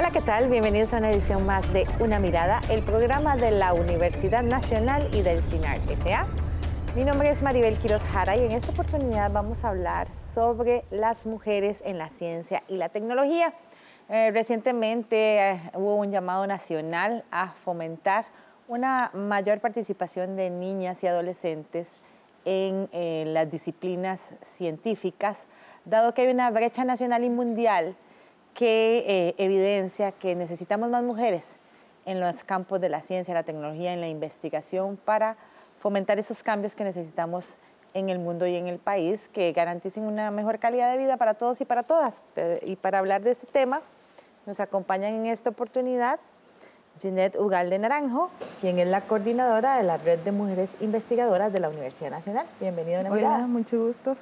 [0.00, 0.48] Hola, ¿qué tal?
[0.48, 5.20] Bienvenidos a una edición más de Una Mirada, el programa de la Universidad Nacional y
[5.20, 6.26] del CINAR S.A.
[6.96, 11.26] Mi nombre es Maribel Quiroz Jara y en esta oportunidad vamos a hablar sobre las
[11.26, 13.52] mujeres en la ciencia y la tecnología.
[14.08, 18.24] Eh, recientemente eh, hubo un llamado nacional a fomentar
[18.68, 21.88] una mayor participación de niñas y adolescentes
[22.46, 24.22] en eh, las disciplinas
[24.56, 25.44] científicas,
[25.84, 27.96] dado que hay una brecha nacional y mundial
[28.54, 31.44] que evidencia que necesitamos más mujeres
[32.06, 35.36] en los campos de la ciencia, la tecnología, en la investigación para
[35.80, 37.46] fomentar esos cambios que necesitamos
[37.94, 41.34] en el mundo y en el país que garanticen una mejor calidad de vida para
[41.34, 42.22] todos y para todas.
[42.62, 43.82] Y para hablar de este tema,
[44.46, 46.20] nos acompañan en esta oportunidad
[47.00, 48.30] Ginette Ugalde Naranjo,
[48.60, 52.46] quien es la coordinadora de la Red de Mujeres Investigadoras de la Universidad Nacional.
[52.60, 54.16] Bienvenida, Hola, Hola, mucho gusto.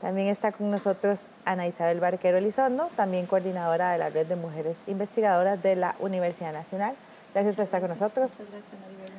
[0.00, 4.78] También está con nosotros Ana Isabel Barquero Elizondo, también coordinadora de la Red de Mujeres
[4.86, 6.94] Investigadoras de la Universidad Nacional.
[7.34, 8.30] Gracias por estar con nosotros.
[8.32, 9.12] Muchas gracias, Maribel.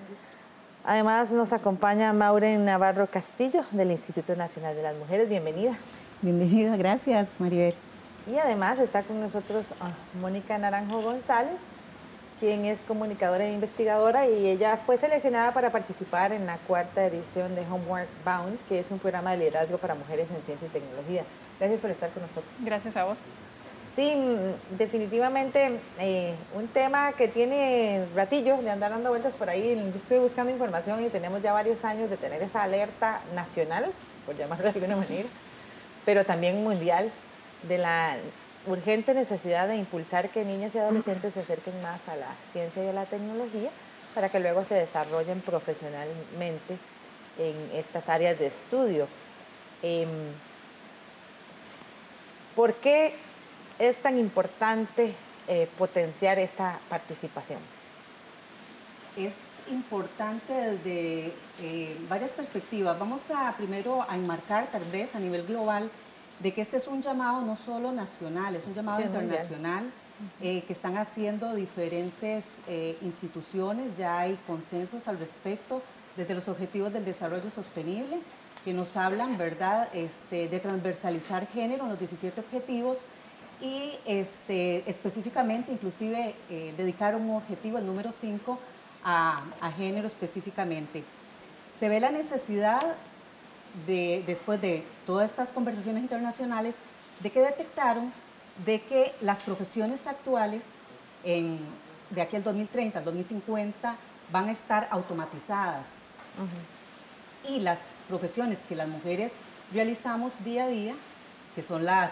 [0.83, 5.29] Además nos acompaña Maureen Navarro Castillo del Instituto Nacional de las Mujeres.
[5.29, 5.77] Bienvenida.
[6.23, 7.75] Bienvenida, gracias Maribel.
[8.25, 11.57] Y además está con nosotros ah, Mónica Naranjo González,
[12.41, 17.53] quien es comunicadora e investigadora y ella fue seleccionada para participar en la cuarta edición
[17.53, 21.23] de Homework Bound, que es un programa de liderazgo para mujeres en ciencia y tecnología.
[21.59, 22.51] Gracias por estar con nosotros.
[22.59, 23.19] Gracias a vos.
[23.95, 24.11] Sí,
[24.71, 29.75] definitivamente eh, un tema que tiene ratillo de andar dando vueltas por ahí.
[29.75, 33.91] Yo estuve buscando información y tenemos ya varios años de tener esa alerta nacional,
[34.25, 35.29] por llamarlo de alguna manera,
[36.05, 37.11] pero también mundial,
[37.67, 38.15] de la
[38.67, 42.87] urgente necesidad de impulsar que niñas y adolescentes se acerquen más a la ciencia y
[42.87, 43.69] a la tecnología
[44.13, 46.77] para que luego se desarrollen profesionalmente
[47.37, 49.07] en estas áreas de estudio.
[49.81, 50.09] Em,
[52.55, 53.15] ¿Por qué
[53.79, 55.15] es tan importante
[55.47, 57.59] eh, potenciar esta participación?
[59.15, 59.33] Es
[59.69, 62.99] importante desde eh, varias perspectivas.
[62.99, 65.89] Vamos a primero a enmarcar tal vez a nivel global
[66.41, 69.91] de que este es un llamado no solo nacional, es un llamado internacional
[70.41, 72.45] eh, que están haciendo diferentes
[73.01, 75.81] instituciones, ya hay consensos al respecto
[76.15, 78.19] desde los objetivos del desarrollo sostenible
[78.63, 83.03] que nos hablan, ¿verdad?, este, de transversalizar género en los 17 objetivos
[83.61, 88.59] y este, específicamente, inclusive, eh, dedicar un objetivo, el número 5,
[89.03, 89.43] a,
[89.77, 91.03] género específicamente.
[91.79, 92.81] Se ve la necesidad,
[93.87, 96.77] de, después de todas estas conversaciones internacionales,
[97.19, 98.11] de que detectaron
[98.65, 100.63] de que las profesiones actuales,
[101.23, 101.59] en,
[102.09, 103.95] de aquí al 2030, al 2050,
[104.31, 105.87] van a estar automatizadas.
[107.49, 109.35] Y las profesiones que las mujeres
[109.73, 110.95] realizamos día a día,
[111.55, 112.11] que son las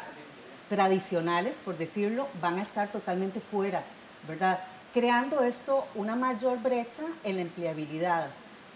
[0.69, 3.83] tradicionales, por decirlo, van a estar totalmente fuera,
[4.27, 4.59] ¿verdad?
[4.93, 8.27] Creando esto una mayor brecha en la empleabilidad.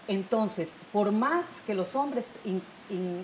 [0.06, 2.26] Entonces, por más que los hombres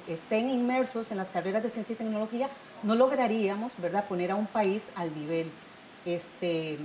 [0.08, 2.48] estén inmersos en las carreras de ciencia y tecnología,
[2.82, 5.50] no lograríamos, ¿verdad?, poner a un país al nivel
[6.06, 6.78] este,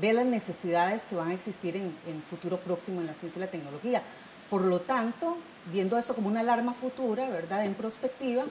[0.00, 3.50] de las necesidades que van a existir en, futuro próximo en la ciencia y la
[3.50, 4.02] tecnología.
[4.48, 5.36] Por lo tanto,
[5.70, 8.44] viendo esto como una alarma futura, ¿verdad?, en perspectiva,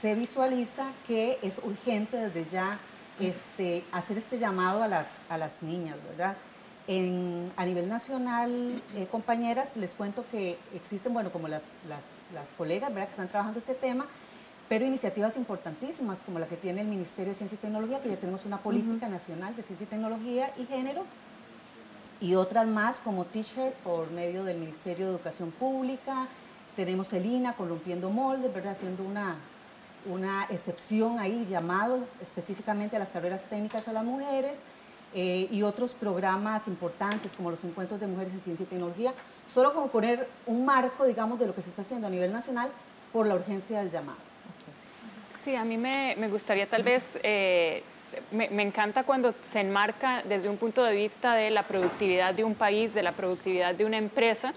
[0.00, 2.78] se visualiza que es urgente desde ya
[3.18, 6.36] este, hacer este llamado a las, a las niñas, ¿verdad?
[6.86, 12.46] En, a nivel nacional, eh, compañeras, les cuento que existen, bueno, como las, las, las,
[12.58, 14.06] colegas, ¿verdad?, que están trabajando este tema,
[14.68, 18.16] pero iniciativas importantísimas como la que tiene el Ministerio de Ciencia y Tecnología, que ya
[18.16, 21.04] tenemos una política nacional de ciencia y tecnología y género,
[22.20, 26.28] y otras más como Teacher por medio del Ministerio de Educación Pública,
[26.76, 29.36] tenemos el INA corrompiendo moldes, ¿verdad?, haciendo una,
[30.04, 34.58] una excepción ahí llamado específicamente a las carreras técnicas a las mujeres
[35.14, 39.12] eh, y otros programas importantes como los encuentros de mujeres en ciencia y tecnología,
[39.52, 42.70] solo como poner un marco, digamos, de lo que se está haciendo a nivel nacional
[43.12, 44.18] por la urgencia del llamado.
[45.44, 47.82] Sí, a mí me, gustaría tal vez, eh,
[48.32, 52.42] me, me encanta cuando se enmarca desde un punto de vista de la productividad de
[52.42, 54.52] un país, de la productividad de una empresa,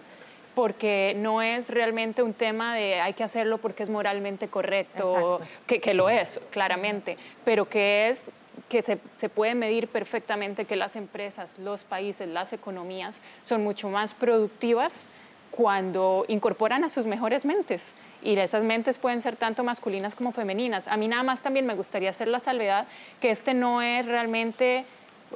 [0.57, 5.80] porque no es realmente un tema de hay que hacerlo porque es moralmente correcto, que,
[5.80, 7.15] que, lo es, claramente,
[7.45, 8.31] pero que es
[8.69, 13.89] que se, se, puede medir perfectamente que las empresas, los países, las economías son mucho
[13.89, 15.09] más productivas
[15.51, 17.95] cuando incorporan a sus mejores mentes.
[18.21, 20.88] Y esas mentes pueden ser tanto masculinas como femeninas.
[20.88, 22.86] A mí nada más también me gustaría hacer la salvedad
[23.19, 24.86] que este no es realmente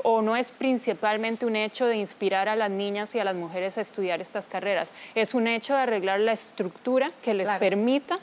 [0.03, 3.77] o no es principalmente un hecho de inspirar a las niñas y a las mujeres
[3.77, 8.19] a estudiar estas carreras, es un hecho de arreglar la estructura que les permita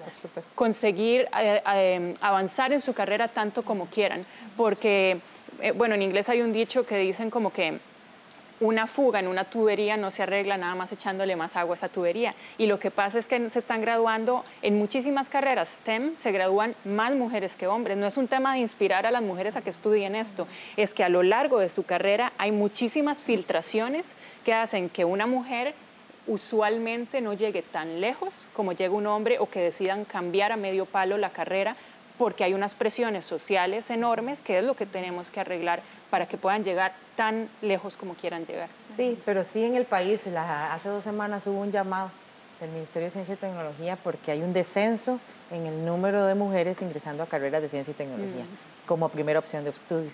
[0.55, 4.25] conseguir eh, eh, avanzar en su carrera tanto como quieran,
[4.57, 5.21] porque
[5.61, 7.79] eh, bueno, en inglés hay un dicho que dicen como que
[8.61, 11.89] una fuga en una tubería no se arregla nada más echándole más agua a esa
[11.89, 12.35] tubería.
[12.57, 16.75] Y lo que pasa es que se están graduando en muchísimas carreras STEM, se gradúan
[16.85, 17.97] más mujeres que hombres.
[17.97, 20.47] No es un tema de inspirar a las mujeres a que estudien esto,
[20.77, 24.15] es que a lo largo de su carrera hay muchísimas filtraciones
[24.45, 25.75] que hacen que una mujer
[26.27, 30.85] usualmente no llegue tan lejos como llega un hombre o que decidan cambiar a medio
[30.85, 31.75] palo la carrera
[32.19, 36.37] porque hay unas presiones sociales enormes que es lo que tenemos que arreglar para que
[36.37, 38.69] puedan llegar tan lejos como quieran llegar.
[38.97, 42.11] Sí, pero sí en el país, hace dos semanas hubo un llamado
[42.61, 45.21] del Ministerio de Ciencia y Tecnología porque hay un descenso
[45.51, 48.87] en el número de mujeres ingresando a carreras de ciencia y tecnología mm.
[48.87, 50.11] como primera opción de estudio.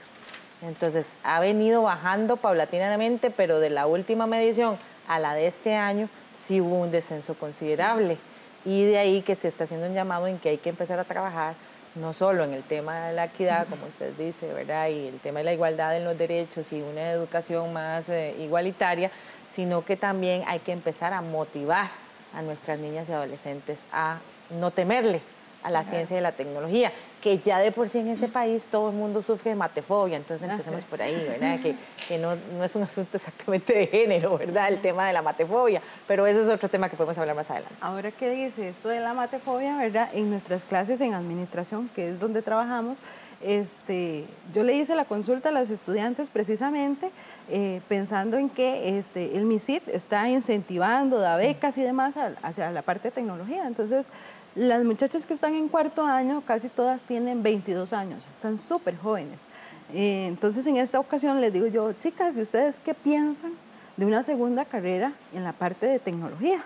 [0.63, 6.09] Entonces ha venido bajando paulatinamente, pero de la última medición a la de este año
[6.47, 8.19] sí hubo un descenso considerable.
[8.65, 11.05] Y de ahí que se está haciendo un llamado en que hay que empezar a
[11.05, 11.55] trabajar
[11.95, 14.89] no solo en el tema de la equidad, como usted dice, ¿verdad?
[14.89, 19.11] Y el tema de la igualdad en los derechos y una educación más eh, igualitaria,
[19.51, 21.91] sino que también hay que empezar a motivar
[22.35, 24.19] a nuestras niñas y adolescentes a
[24.51, 25.21] no temerle
[25.65, 28.91] a la ciencia y la tecnología, que ya de por sí en ese país todo
[28.91, 31.59] el mundo sufre de matefobia, entonces empecemos por ahí, ¿verdad?
[31.65, 31.75] Que,
[32.07, 34.69] que no, no, es un asunto exactamente de género, ¿verdad?
[34.69, 37.75] El tema de la matefobia, pero eso es otro tema que podemos hablar más adelante.
[37.81, 40.11] Ahora ¿qué dice esto de la matefobia, ¿verdad?
[40.13, 43.01] En nuestras clases en administración, que es donde trabajamos,
[43.41, 47.11] este, yo le hice la consulta a las estudiantes precisamente
[47.51, 52.83] eh, pensando en que este, el MISIT está incentivando, da becas y demás hacia la
[52.83, 53.67] parte de tecnología.
[53.67, 54.09] Entonces,
[54.55, 59.49] las muchachas que están en cuarto año, casi todas tienen 22 años, están súper jóvenes.
[59.93, 63.53] Eh, entonces, en esta ocasión les digo yo, chicas, ¿y ustedes qué piensan
[63.97, 66.65] de una segunda carrera en la parte de tecnología?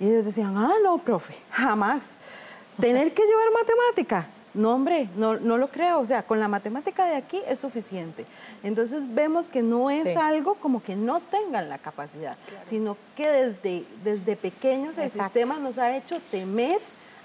[0.00, 2.14] Y ellos decían, ah, no, profe, jamás.
[2.80, 4.28] Tener que llevar matemática.
[4.52, 6.00] No, hombre, no, no lo creo.
[6.00, 8.26] O sea, con la matemática de aquí es suficiente.
[8.64, 13.84] Entonces vemos que no es algo como que no tengan la capacidad, sino que desde,
[14.02, 16.80] desde pequeños el sistema nos ha hecho temer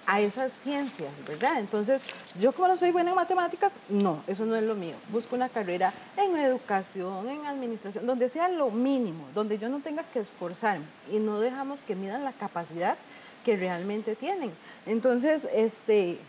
[0.08, 1.60] a esas ciencias, ¿verdad?
[1.60, 2.04] Entonces,
[2.38, 4.96] yo como no soy buena en matemáticas, no, eso no es lo mío.
[5.10, 10.04] Busco una carrera en educación, en administración, donde sea lo mínimo, donde yo no tenga
[10.04, 12.98] que esforzarme y no dejamos que midan la capacidad
[13.44, 14.52] que realmente tienen.
[14.86, 16.20] Entonces, este,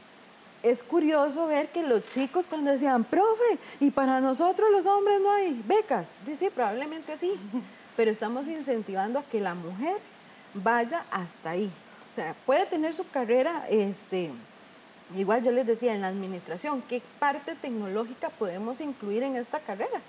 [0.63, 5.31] es curioso ver que los chicos cuando decían, profe, y para nosotros los hombres no
[5.33, 7.35] hay becas, sí, probablemente sí,
[7.97, 9.97] pero estamos incentivando a que la mujer
[10.55, 11.71] vaya hasta ahí.
[12.17, 14.31] O sea, puede tener su carrera, este,
[15.15, 20.01] igual yo les decía, en la administración, ¿qué parte tecnológica podemos incluir en esta carrera?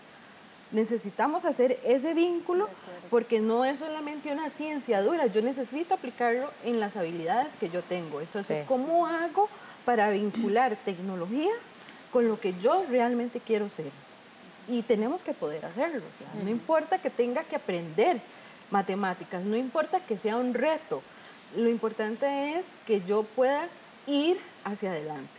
[0.72, 2.70] Necesitamos hacer ese vínculo
[3.10, 7.82] porque no es solamente una ciencia dura, yo necesito aplicarlo en las habilidades que yo
[7.84, 8.22] tengo.
[8.22, 9.50] Entonces, ¿cómo hago
[9.84, 11.52] para vincular tecnología
[12.14, 13.92] con lo que yo realmente quiero ser?
[14.70, 16.04] Y tenemos que poder hacerlo.
[16.42, 18.22] No importa que tenga que aprender
[18.72, 21.02] matemáticas, no importa que sea un reto,
[21.56, 23.68] lo importante es que yo pueda
[24.06, 25.30] ir hacia adelante.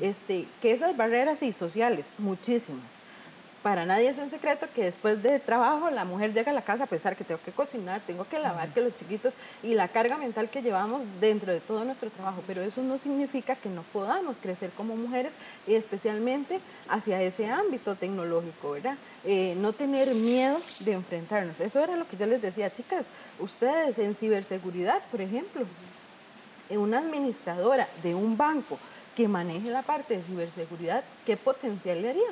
[0.00, 2.98] Este, que esas barreras y sociales, muchísimas.
[3.64, 6.84] Para nadie es un secreto que después de trabajo la mujer llega a la casa
[6.84, 9.32] a pensar que tengo que cocinar, tengo que lavar, que los chiquitos
[9.62, 12.42] y la carga mental que llevamos dentro de todo nuestro trabajo.
[12.46, 15.32] Pero eso no significa que no podamos crecer como mujeres
[15.66, 18.98] y especialmente hacia ese ámbito tecnológico, ¿verdad?
[19.24, 21.58] Eh, no tener miedo de enfrentarnos.
[21.58, 23.08] Eso era lo que yo les decía, chicas,
[23.38, 25.64] ustedes en ciberseguridad, por ejemplo,
[26.68, 28.78] en una administradora de un banco
[29.16, 32.28] que maneje la parte de ciberseguridad, ¿qué potencial le haría?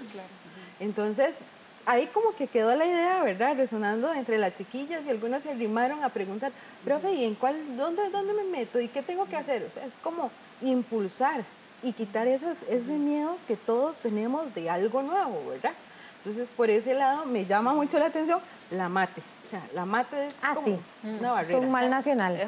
[0.82, 1.44] Entonces,
[1.86, 3.56] ahí como que quedó la idea, ¿verdad?
[3.56, 6.52] Resonando entre las chiquillas y algunas se arrimaron a preguntar,
[6.84, 8.80] profe, ¿y en cuál, dónde, dónde me meto?
[8.80, 9.62] ¿Y qué tengo que hacer?
[9.62, 11.44] O sea, es como impulsar
[11.82, 15.72] y quitar esos, ese miedo que todos tenemos de algo nuevo, ¿verdad?
[16.18, 19.20] Entonces, por ese lado me llama mucho la atención la mate.
[19.44, 20.78] O sea, la mate es ah, como sí.
[21.04, 21.58] una barrera.
[21.58, 22.38] Es un mal nacional.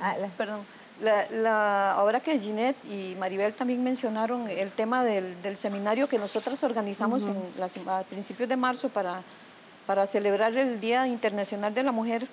[0.00, 0.60] Ah, perdón.
[1.02, 7.24] La, ahora que Ginette y Maribel también mencionaron el tema del, seminario que nosotras organizamos
[7.24, 9.22] en a principios de marzo para,
[9.86, 12.28] para celebrar el Día Internacional de la Mujer,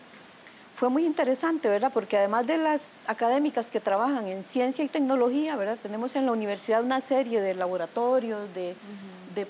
[0.79, 1.91] fue muy interesante, ¿verdad?
[1.93, 5.77] Porque además de las académicas que trabajan en ciencia y tecnología, ¿verdad?
[5.83, 8.75] Tenemos en la universidad una serie de laboratorios, de,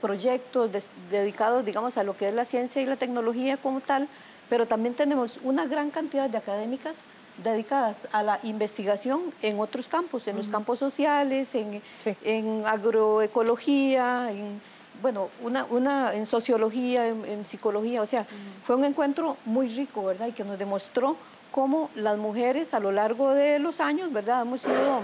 [0.02, 0.72] proyectos
[1.12, 4.08] dedicados, digamos, a lo que es la ciencia y la tecnología como tal,
[4.48, 7.06] pero también tenemos una gran cantidad de académicas
[7.44, 11.82] dedicadas a la investigación en otros campos, en los campos sociales, en,
[12.24, 14.62] en agroecología, en,
[15.02, 18.26] bueno, una, una en sociología, en, psicología, o sea,
[18.66, 20.28] fue un encuentro muy rico, ¿verdad?
[20.28, 21.16] Y que nos demostró
[21.52, 24.42] cómo las mujeres a lo largo de los años, ¿verdad?
[24.42, 25.02] Hemos ido,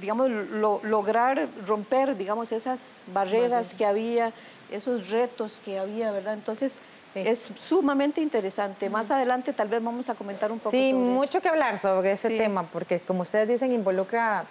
[0.00, 0.30] digamos,
[0.82, 2.80] lograr romper, digamos, esas
[3.12, 4.32] barreras que había
[4.70, 6.34] esos retos que había, ¿verdad?
[6.34, 6.78] Entonces,
[7.14, 8.88] es sumamente interesante.
[8.88, 12.28] Más adelante tal vez vamos a comentar un poco Sí, mucho que hablar sobre ese
[12.30, 14.44] tema, porque como ustedes dicen, involucra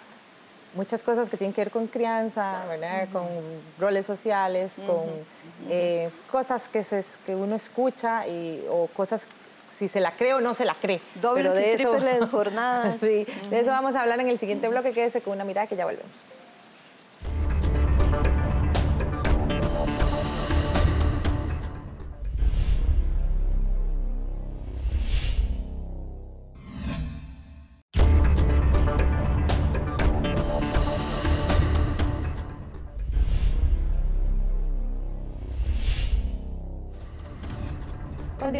[0.74, 3.08] muchas cosas que tienen que ver con crianza, ¿verdad?
[3.12, 3.26] con
[3.78, 5.06] roles sociales, con
[5.68, 9.22] eh, cosas que, se, que uno escucha y, o cosas
[9.78, 11.00] si se la cree o no se la cree.
[11.14, 12.96] Dobles de y eso, jornadas.
[13.00, 14.92] sí, de eso vamos a hablar en el siguiente bloque.
[14.92, 16.12] Quédese con una mirada que ya volvemos.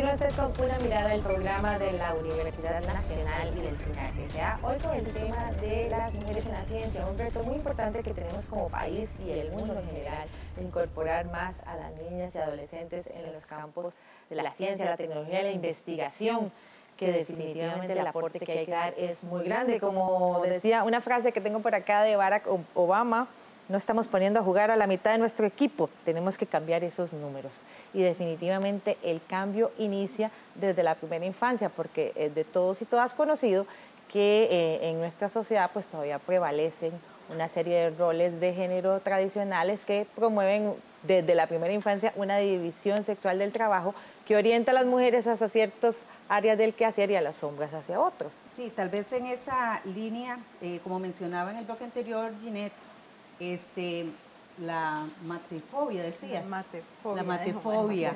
[0.00, 4.78] Continúa usted con una mirada del programa de la Universidad Nacional y del SINAR Hoy
[4.78, 8.46] con el tema de las mujeres en la ciencia, un reto muy importante que tenemos
[8.46, 10.26] como país y el mundo en general,
[10.56, 13.92] de incorporar más a las niñas y adolescentes en los campos
[14.30, 16.50] de la ciencia, la tecnología y la investigación
[16.96, 19.80] que definitivamente el aporte que hay que dar es muy grande.
[19.80, 23.28] Como decía una frase que tengo por acá de Barack Obama,
[23.70, 27.12] no estamos poniendo a jugar a la mitad de nuestro equipo, tenemos que cambiar esos
[27.12, 27.52] números.
[27.94, 33.14] Y definitivamente el cambio inicia desde la primera infancia, porque es de todos y todas
[33.14, 33.66] conocido
[34.12, 36.92] que eh, en nuestra sociedad pues todavía prevalecen
[37.32, 40.74] una serie de roles de género tradicionales que promueven
[41.04, 43.94] desde la primera infancia una división sexual del trabajo
[44.26, 45.94] que orienta a las mujeres hacia ciertas
[46.28, 48.32] áreas del quehacer y a las hombres hacia otros.
[48.56, 52.72] Sí, tal vez en esa línea, eh, como mencionaba en el bloque anterior, Ginette,
[53.40, 54.06] este,
[54.58, 56.44] la matefobia, decía.
[57.04, 58.14] La matefobia.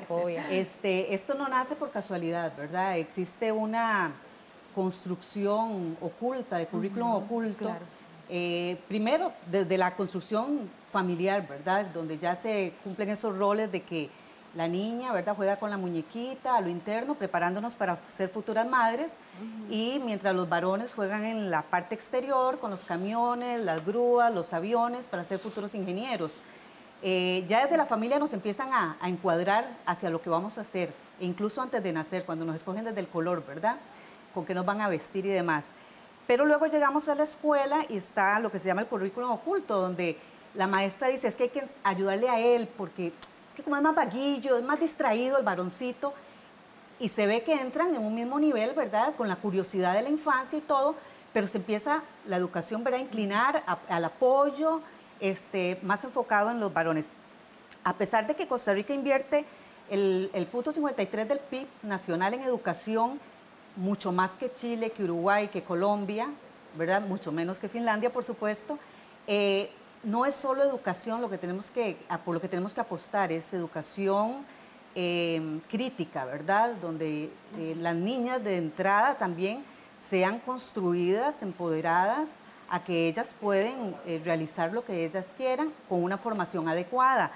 [0.51, 2.97] Este, esto no nace por casualidad, ¿verdad?
[2.97, 4.13] Existe una
[4.73, 7.75] construcción oculta, de currículum oculto.
[8.29, 11.85] Eh, primero, desde la construcción familiar, ¿verdad?
[11.93, 14.09] Donde ya se cumplen esos roles de que
[14.55, 15.35] la niña, ¿verdad?
[15.35, 19.11] Juega con la muñequita a lo interno, preparándonos para ser futuras madres.
[19.69, 24.53] Y mientras los varones juegan en la parte exterior, con los camiones, las grúas, los
[24.53, 26.39] aviones, para ser futuros ingenieros.
[27.01, 30.93] Eh, ya desde la familia nos empiezan a, encuadrar hacia lo que vamos a hacer,
[31.19, 33.77] e incluso antes de nacer, cuando nos escogen desde el color, ¿verdad?
[34.33, 35.65] Con qué nos van a vestir y demás.
[36.27, 39.79] Pero luego llegamos a la escuela y está lo que se llama el currículum oculto,
[39.79, 40.17] donde
[40.53, 43.13] la maestra dice, es que hay que ayudarle a él porque
[43.55, 46.13] que como es más vaguillo, es más distraído el varoncito,
[46.99, 49.13] y se ve que entran en un mismo nivel, ¿verdad?
[49.15, 50.95] Con la curiosidad de la infancia y todo,
[51.33, 53.01] pero se empieza la educación, ¿verdad?
[53.01, 54.81] A inclinar al apoyo,
[55.19, 57.09] este, más enfocado en los varones.
[57.83, 59.45] A pesar de que Costa Rica invierte
[59.89, 63.19] el, el punto 53 del PIB nacional en educación,
[63.75, 66.29] mucho más que Chile, que Uruguay, que Colombia,
[66.77, 67.01] ¿verdad?
[67.01, 68.79] Mucho menos que Finlandia, por supuesto.
[69.27, 69.69] Eh,
[70.03, 73.53] no es solo educación lo que tenemos que, por lo que tenemos que apostar, es
[73.53, 74.45] educación
[74.95, 76.73] eh, crítica, ¿verdad?
[76.81, 79.63] Donde eh, las niñas de entrada también
[80.09, 82.29] sean construidas, empoderadas,
[82.69, 87.31] a que ellas pueden eh, realizar lo que ellas quieran con una formación adecuada.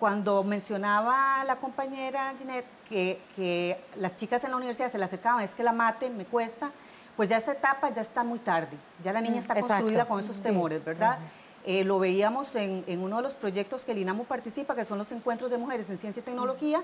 [0.00, 5.44] Cuando mencionaba la compañera Ginette que, que, las chicas en la universidad se le acercaban,
[5.44, 6.70] es que la mate me cuesta,
[7.16, 10.20] pues ya esa etapa ya está muy tarde, ya la niña mm, está construida con
[10.20, 11.18] esos temores, ¿verdad?
[11.66, 15.10] Eh, lo veíamos en, uno de los proyectos que el INAMU participa, que son los
[15.12, 16.82] encuentros de mujeres en ciencia y tecnología,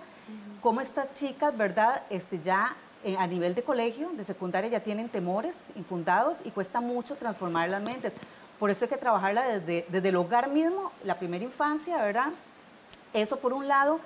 [0.63, 2.03] cómo estas chicas, ¿verdad?
[2.09, 6.81] Este, ya eh, a nivel de colegio, de secundaria, ya tienen temores infundados y cuesta
[6.81, 8.15] mucho transformar las mentes.
[8.59, 12.31] Por eso hay que trabajarla desde, desde el hogar mismo, la primera infancia, ¿verdad?
[13.13, 14.01] Eso por un lado,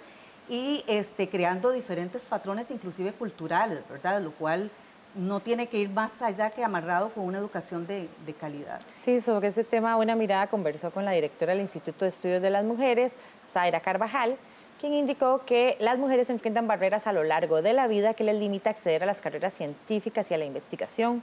[0.48, 4.20] y este, creando diferentes patrones, inclusive culturales, ¿verdad?
[4.20, 4.70] Lo cual
[5.14, 8.80] no tiene que ir más allá que amarrado con una educación de, calidad.
[9.04, 12.50] Sí, sobre ese tema Una Mirada conversó con la directora del Instituto de Estudios de
[12.50, 13.12] las Mujeres,
[13.52, 14.36] Zaira Carvajal,
[14.80, 18.36] quien indicó que las mujeres enfrentan barreras a lo largo de la vida que les
[18.36, 21.22] limita acceder a las carreras científicas y a la investigación.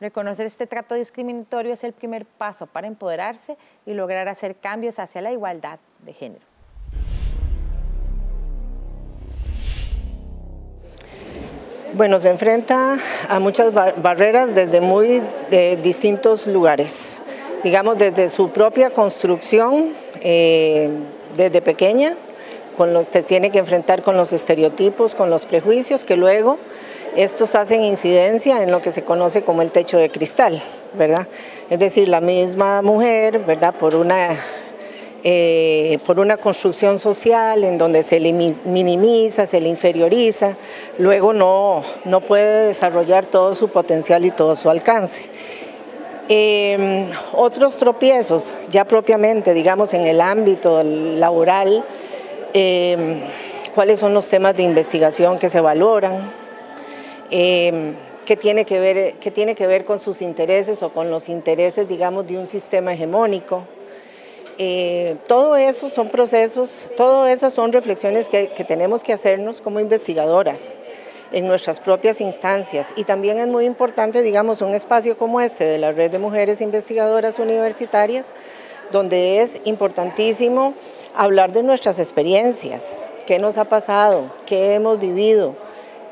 [0.00, 3.56] Reconocer este trato discriminatorio es el primer paso para empoderarse
[3.86, 6.51] y lograr hacer cambios hacia la igualdad de género.
[11.94, 15.22] Bueno, se enfrenta a muchas barreras desde muy
[15.82, 17.18] distintos lugares.
[17.64, 20.88] Digamos, desde su propia construcción, eh,
[21.36, 22.16] desde pequeña,
[22.78, 26.58] con los que tiene que enfrentar con los estereotipos, con los prejuicios, que luego
[27.14, 30.62] estos hacen incidencia en lo que se conoce como el techo de cristal,
[30.94, 31.28] ¿verdad?
[31.68, 33.74] Es decir, la misma mujer, ¿verdad?
[33.74, 34.38] Por una
[35.24, 40.56] eh, por una construcción social en donde se le minimiza, se le inferioriza,
[40.98, 45.26] luego no, no puede desarrollar todo su potencial y todo su alcance.
[46.28, 51.84] Em, otros tropiezos, ya propiamente, digamos, en el ámbito laboral,
[52.52, 53.20] em,
[53.74, 56.32] cuáles son los temas de investigación que se valoran,
[57.30, 61.28] em, qué, tiene que ver, qué tiene que ver con sus intereses o con los
[61.28, 63.64] intereses, digamos, de un sistema hegemónico.
[64.58, 70.78] Eh, todo eso son procesos, todas esas son reflexiones que, tenemos que hacernos como investigadoras
[71.32, 72.92] en nuestras propias instancias.
[72.96, 76.60] Y también es muy importante, digamos, un espacio como este de la Red de Mujeres
[76.60, 78.32] Investigadoras Universitarias,
[78.90, 80.74] donde es importantísimo
[81.14, 85.56] hablar de nuestras experiencias, qué nos ha pasado, qué hemos vivido,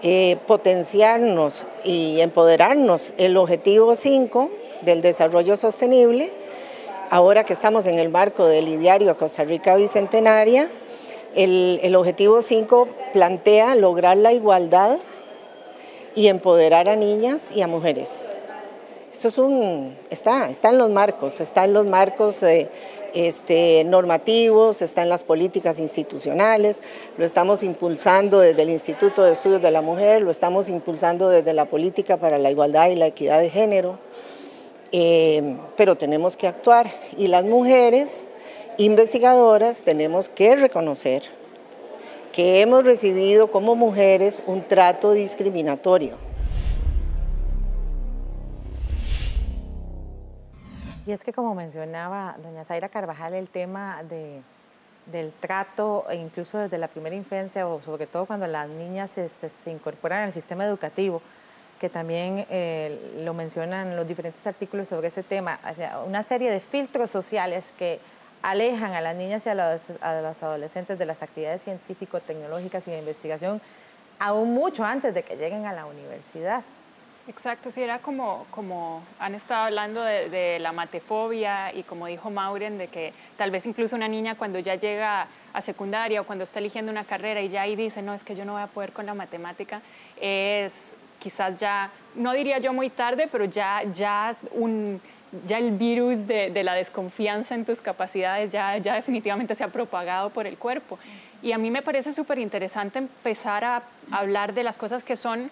[0.03, 3.13] eh, potenciarnos y empoderarnos.
[3.19, 6.33] El objetivo 5 del desarrollo sostenible,
[7.11, 10.71] ahora que estamos en el marco del ideario Costa Rica Bicentenaria,
[11.35, 14.97] el, objetivo 5 plantea lograr la igualdad
[16.15, 18.33] y empoderar a niñas y a mujeres.
[19.13, 22.69] Esto es un, está, está en los marcos, está en los marcos eh,
[23.13, 26.81] este, normativos, está en las políticas institucionales,
[27.19, 31.55] lo estamos impulsando desde el Instituto de Estudios de la Mujer, lo estamos impulsando desde
[31.55, 33.99] la política para la igualdad y la equidad de género,
[34.93, 38.29] eh, pero tenemos que actuar y las mujeres
[38.79, 41.23] investigadoras tenemos que reconocer
[42.33, 46.17] que hemos recibido como mujeres un trato discriminatorio.
[51.07, 56.79] Y es que como mencionaba doña Zaira Carvajal, el tema del trato, e incluso desde
[56.79, 61.21] la primera infancia, o sobre todo cuando las niñas este, se incorporan al sistema educativo,
[61.81, 65.59] que también eh, lo mencionan los diferentes artículos sobre ese tema,
[66.07, 67.99] una serie de filtros sociales que
[68.43, 69.91] alejan a las niñas y a los,
[70.43, 73.61] adolescentes de las actividades científico-tecnológicas y de investigación
[74.19, 76.63] aún mucho antes de que lleguen a la universidad.
[77.27, 82.77] Exacto, sí, era como, como han estado hablando de, la matefobia y como dijo Mauren,
[82.77, 86.59] de que tal vez incluso una niña cuando ya llega a secundaria o cuando está
[86.59, 88.93] eligiendo una carrera y ya ahí dice, no, es que yo no voy a poder
[88.93, 89.81] con la matemática,
[90.21, 95.01] es quizás ya, no diría yo muy tarde, pero ya, ya un
[95.47, 100.31] ya el virus de, la desconfianza en tus capacidades ya, ya definitivamente se ha propagado
[100.31, 100.99] por el cuerpo.
[101.43, 105.51] Y a mí me parece súper interesante empezar a hablar de las cosas que son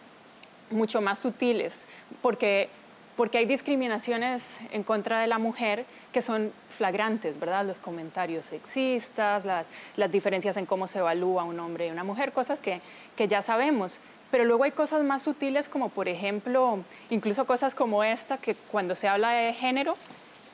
[0.70, 1.87] mucho más sutiles,
[2.20, 2.68] porque,
[3.16, 7.64] porque hay discriminaciones en contra de la mujer que son flagrantes, ¿verdad?
[7.64, 12.33] Los comentarios sexistas, las, las diferencias en cómo se evalúa un hombre y una mujer,
[12.33, 12.83] cosas que,
[13.16, 14.00] que ya sabemos.
[14.30, 18.94] Pero luego hay cosas más sutiles como por ejemplo, incluso cosas como esta, que cuando
[18.94, 19.96] se habla de género,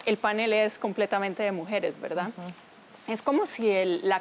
[0.06, 2.30] el panel es completamente de mujeres, ¿verdad?
[3.08, 4.12] Es como si el,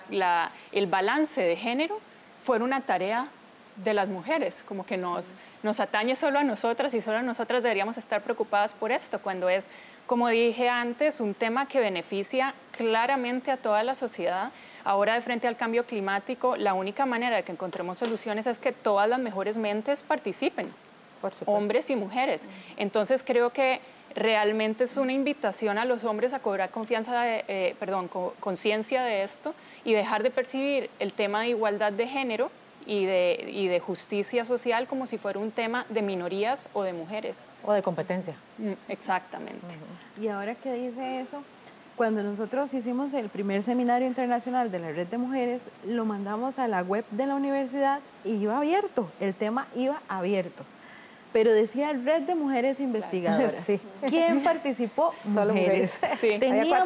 [0.71, 1.99] el, balance de género
[2.43, 3.27] fuera una tarea
[3.77, 7.63] de las mujeres, como que nos, nos atañe solo a nosotras y solo a nosotras
[7.63, 9.67] deberíamos estar preocupadas por esto, cuando es,
[10.05, 14.51] como dije antes, un tema que beneficia claramente a toda la sociedad
[14.83, 18.71] Ahora, de frente al cambio climático, la única manera de que encontremos soluciones es que
[18.71, 20.73] todas las mejores mentes participen,
[21.45, 22.49] hombres y mujeres.
[22.75, 23.79] Entonces, creo que
[24.15, 29.53] realmente es una invitación a los hombres a cobrar confianza, eh, perdón, conciencia de esto
[29.83, 32.51] y dejar de percibir el tema de igualdad de género
[32.85, 36.91] y de, y de, justicia social como si fuera un tema de minorías o de
[36.93, 37.49] mujeres.
[37.63, 38.35] O de competencia.
[38.57, 39.67] Mm, exactamente.
[40.19, 41.43] Y ahora que dice eso,
[41.95, 46.67] cuando nosotros hicimos el primer seminario internacional de la red de mujeres, lo mandamos a
[46.67, 50.63] la web de la universidad y iba abierto, el tema iba abierto.
[51.33, 53.67] Pero decía Red de Mujeres Investigadoras.
[54.07, 55.15] ¿Quién participó?
[55.33, 55.97] Solo mujeres.
[56.19, 56.77] Teníamos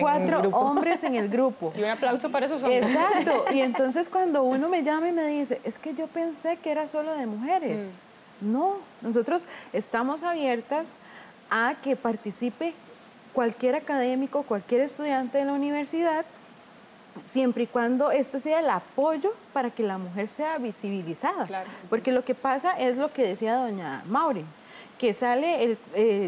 [0.00, 1.72] cuatro, hombres, en el grupo.
[1.76, 2.88] Y un aplauso para esos hombres.
[2.88, 3.44] Exacto.
[3.52, 6.86] Y entonces cuando uno me llama y me dice, es que yo pensé que era
[6.86, 7.94] solo de mujeres.
[8.40, 8.52] Mm.
[8.52, 10.94] No, nosotros estamos abiertas
[11.50, 12.74] a que participe
[13.38, 16.26] cualquier académico, cualquier estudiante de la universidad,
[17.22, 21.46] siempre y cuando este sea el apoyo para que la mujer sea visibilizada.
[21.88, 24.44] Porque lo que pasa es lo que decía doña Mauri,
[24.98, 25.78] que sale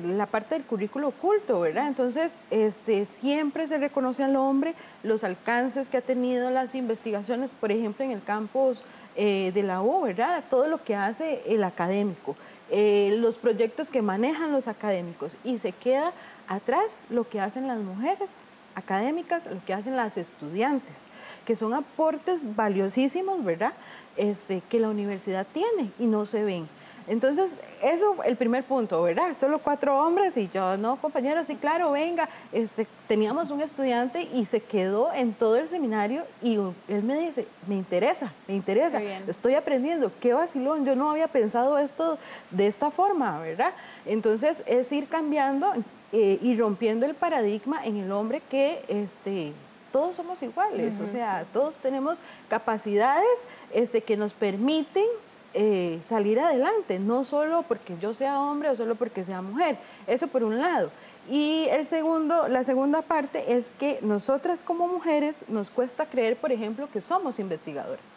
[0.07, 1.89] la parte del currículo oculto, ¿verdad?
[1.89, 7.73] Entonces, este, siempre se reconoce al hombre los alcances que ha tenido las investigaciones, por
[7.73, 8.83] ejemplo, en el campus
[9.17, 10.45] eh, de la U, ¿verdad?
[10.49, 12.37] Todo lo que hace el académico,
[12.71, 16.13] eh, los proyectos que manejan los académicos, y se queda
[16.51, 18.33] atrás lo que hacen las mujeres
[18.75, 21.07] académicas, lo que hacen las estudiantes,
[21.47, 23.73] que son aportes valiosísimos, ¿verdad?
[24.17, 26.69] Este, que la universidad tiene y no se ven.
[27.07, 29.35] Entonces, eso el primer punto, ¿verdad?
[29.35, 32.29] Solo cuatro hombres y yo, no, compañeros, sí, claro, venga.
[32.53, 36.57] Este, teníamos un estudiante y se quedó en todo el seminario y
[36.89, 41.79] él me dice, me interesa, me interesa, estoy aprendiendo, qué vacilón, yo no había pensado
[41.79, 42.19] esto
[42.51, 43.73] de esta forma, ¿verdad?
[44.05, 45.73] Entonces, es ir cambiando
[46.13, 49.53] eh, y rompiendo el paradigma en el hombre que este,
[49.93, 52.19] todos somos iguales, o sea, todos tenemos
[52.49, 55.07] capacidades este, que nos permiten
[55.53, 60.29] eh, salir adelante, no solo porque yo sea hombre o solo porque sea mujer, eso
[60.29, 60.91] por un lado.
[61.29, 66.51] Y el segundo, la segunda parte es que nosotras como mujeres nos cuesta creer, por
[66.51, 68.17] ejemplo, que somos investigadoras.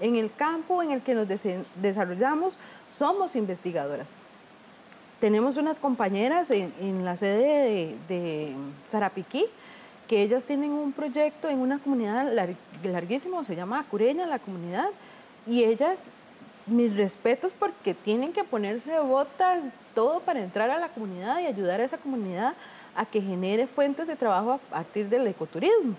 [0.00, 1.26] En el campo en el que nos
[1.80, 4.16] desarrollamos, somos investigadoras.
[5.22, 8.52] Tenemos unas compañeras en, la sede de, de,
[8.88, 9.44] Sarapiquí,
[10.08, 12.32] que ellas tienen un proyecto en una comunidad
[12.82, 14.88] larguísimo, se llama Acureña, la comunidad,
[15.46, 16.08] y ellas
[16.66, 21.80] mis respetos porque tienen que ponerse botas, todo para entrar a la comunidad y ayudar
[21.80, 22.54] a esa comunidad
[22.96, 25.94] a que genere fuentes de trabajo a partir del ecoturismo.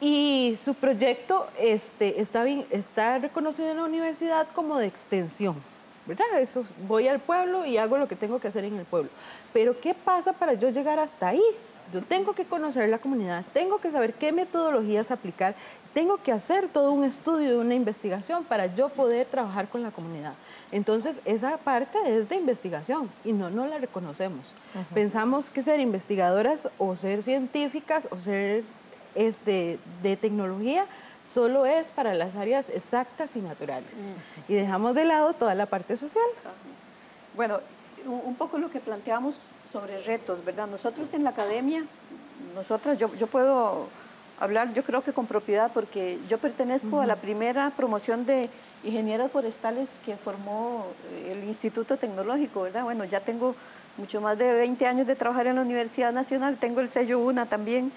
[0.00, 5.56] Y su proyecto este, está, bien, está reconocido en la universidad como de extensión,
[6.06, 6.26] ¿verdad?
[6.40, 9.10] Eso, voy al pueblo y hago lo que tengo que hacer en el pueblo.
[9.52, 11.42] Pero ¿qué pasa para yo llegar hasta ahí?
[11.92, 15.56] Yo tengo que conocer la comunidad, tengo que saber qué metodologías aplicar,
[15.92, 20.34] tengo que hacer todo un estudio, una investigación para yo poder trabajar con la comunidad.
[20.70, 24.54] Entonces, esa parte es de investigación y no, no la reconocemos.
[24.94, 28.62] Pensamos que ser investigadoras o ser científicas o ser
[29.16, 30.86] este, de tecnología
[31.22, 33.98] solo es para las áreas exactas y naturales.
[34.48, 36.24] Y dejamos de lado toda la parte social.
[37.34, 37.60] Bueno,
[38.06, 39.36] un poco lo que planteamos
[39.70, 40.66] sobre retos, ¿verdad?
[40.66, 41.84] Nosotros en la academia,
[42.54, 43.88] nosotras, yo, yo puedo
[44.40, 48.48] hablar yo creo que con propiedad porque yo pertenezco a la primera promoción de
[48.82, 52.82] ingenieras forestales que formó eh, el Instituto Tecnológico, ¿verdad?
[52.84, 53.54] Bueno, ya tengo
[53.98, 57.46] mucho más de 20 años de trabajar en la Universidad Nacional, tengo el sello UNA
[57.46, 57.92] también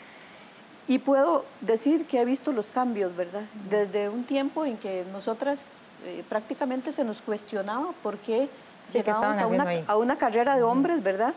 [0.88, 3.44] y puedo decir que he visto los cambios, ¿verdad?
[3.70, 5.60] Desde un tiempo en que nosotras
[6.06, 8.50] eh, prácticamente se nos cuestionaba por qué
[8.92, 11.34] llegábamos a una, a una, carrera de hombres, ¿verdad?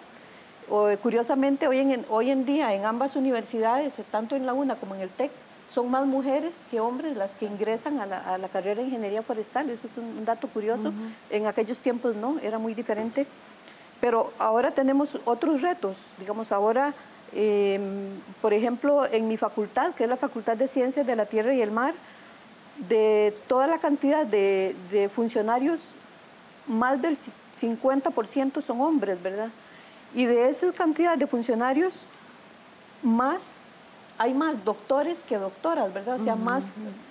[0.69, 4.95] O, curiosamente, hoy en, hoy en día en ambas universidades, tanto en la UNA como
[4.97, 5.31] en el TEC,
[5.69, 8.07] son más mujeres que hombres las que ingresan a
[8.39, 9.69] la, carrera de ingeniería forestal.
[9.71, 10.93] Eso es un dato curioso.
[11.31, 13.27] En aquellos tiempos no, era muy diferente.
[14.01, 16.07] Pero ahora tenemos otros retos.
[16.19, 16.95] Digamos, ahora,
[17.37, 21.55] em, por ejemplo, en mi facultad, que es la Facultad de Ciencias de la Tierra
[21.55, 21.95] y el Mar,
[22.89, 25.95] de toda la cantidad de, de funcionarios,
[26.67, 27.17] más del
[27.61, 29.51] 50% son hombres, ¿verdad?
[30.15, 32.07] Y de esa cantidad de funcionarios,
[33.03, 33.67] más
[34.19, 36.21] hay más doctores que doctoras, ¿verdad?
[36.21, 36.65] O sea, más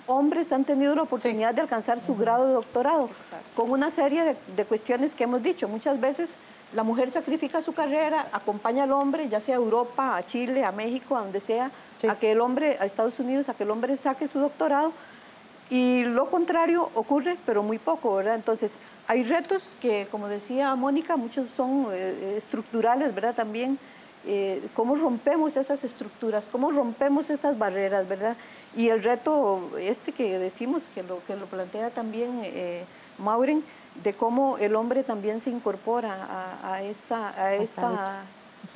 [0.06, 3.10] hombres han tenido la oportunidad de alcanzar su grado de doctorado,
[3.54, 5.68] con una serie de, cuestiones que hemos dicho.
[5.68, 6.30] Muchas veces
[6.72, 10.72] la mujer sacrifica su carrera, acompaña al hombre, ya sea a Europa, a Chile, a
[10.72, 11.70] México, a donde sea,
[12.08, 14.92] a que el hombre, a Estados Unidos, a que el hombre saque su doctorado.
[15.68, 18.36] Y lo contrario ocurre, pero muy poco, ¿verdad?
[18.36, 23.34] Entonces, hay retos que, como decía Mónica, muchos son eh, estructurales, ¿verdad?
[23.34, 23.78] También,
[24.26, 28.36] eh, cómo rompemos esas estructuras, cómo rompemos esas barreras, ¿verdad?
[28.76, 32.84] Y el reto este que decimos, que lo, que lo plantea también eh,
[33.18, 33.64] Maureen,
[34.02, 38.22] de cómo el hombre también se incorpora a, esta, a esta,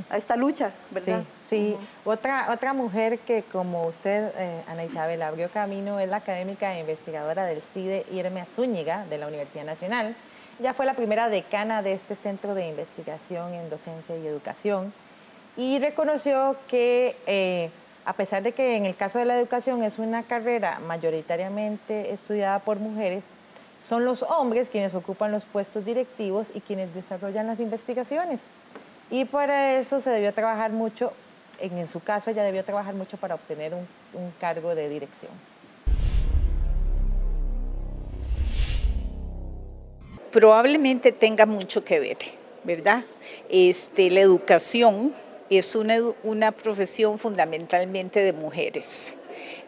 [0.09, 1.23] a esta lucha, ¿verdad?
[1.49, 4.33] Sí, otra, otra mujer que como usted,
[4.69, 9.27] Ana Isabel, abrió camino es la académica e investigadora del CIDE, Irme Zúñiga, de la
[9.27, 10.15] Universidad Nacional.
[10.59, 14.93] Ella fue la primera decana de este centro de investigación en docencia y educación
[15.57, 17.71] y reconoció que eh,
[18.05, 22.59] a pesar de que en el caso de la educación es una carrera mayoritariamente estudiada
[22.61, 23.25] por mujeres,
[23.89, 28.41] son los hombres quienes ocupan los puestos directivos y quienes desarrollan las investigaciones.
[29.11, 31.13] Y para eso se debió trabajar mucho,
[31.59, 35.33] en, su caso ella debió trabajar mucho para obtener un cargo de dirección.
[40.31, 42.19] probablemente tenga mucho que ver,
[42.65, 43.05] ¿verdad?
[43.49, 45.13] Este, la educación
[45.51, 49.17] es una, una profesión fundamentalmente de mujeres.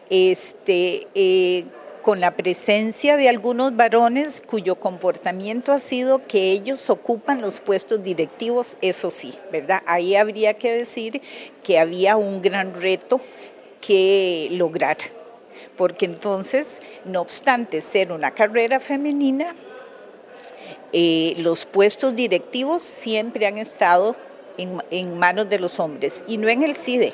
[0.09, 1.65] Este, eh,
[2.03, 8.03] con la presencia de algunos varones cuyo comportamiento ha sido que ellos ocupan los puestos
[8.03, 9.81] directivos, eso sí, ¿verdad?
[9.87, 11.21] Ahí habría que decir
[11.63, 13.21] que había un gran reto
[13.81, 14.97] que lograr,
[15.77, 19.55] porque entonces, no obstante ser una carrera femenina,
[20.91, 24.15] eh, los puestos directivos siempre han estado
[24.57, 27.13] en, manos de los hombres y no en el CIDE.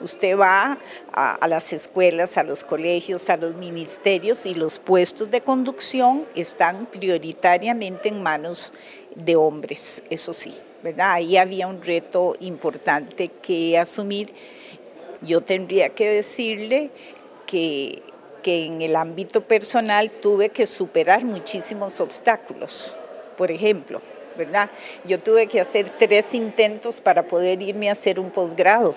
[0.00, 0.78] Usted va
[1.12, 6.86] a, las escuelas, a los colegios, a los ministerios y los puestos de conducción están
[6.86, 8.72] prioritariamente en manos
[9.14, 11.12] de hombres, eso sí, ¿verdad?
[11.12, 14.32] Ahí había un reto importante que asumir.
[15.20, 16.90] Yo tendría que decirle
[17.46, 18.02] que
[18.42, 22.96] que en el ámbito personal tuve que superar muchísimos obstáculos.
[23.36, 24.00] Por ejemplo,
[24.36, 24.70] ¿verdad?
[25.04, 28.94] Yo tuve que hacer tres intentos para poder irme a hacer un posgrado,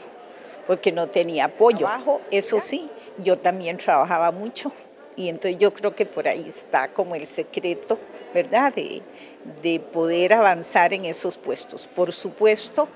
[0.68, 1.88] porque no tenía apoyo.
[2.32, 4.72] Eso sí, yo también trabajaba mucho
[5.16, 7.98] y entonces yo creo que por ahí está como el secreto,
[8.34, 8.74] ¿verdad?
[8.74, 9.02] De,
[9.62, 11.88] de poder avanzar en esos puestos.
[11.88, 12.88] Por supuesto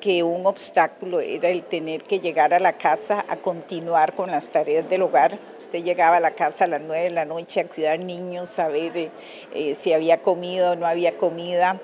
[0.00, 4.50] que un obstáculo era el tener que llegar a la casa a continuar con las
[4.50, 5.38] tareas del hogar.
[5.58, 8.68] Usted llegaba a la casa a las nueve de la noche a cuidar niños, a
[8.68, 9.10] ver eh,
[9.54, 11.80] eh, si había comida o no había comida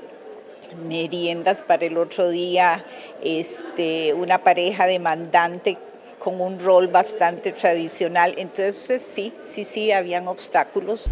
[0.76, 2.84] meriendas para el otro día,
[3.22, 5.78] este, una pareja demandante
[6.18, 8.34] con un rol bastante tradicional.
[8.36, 11.10] Entonces sí, sí, sí, habían obstáculos.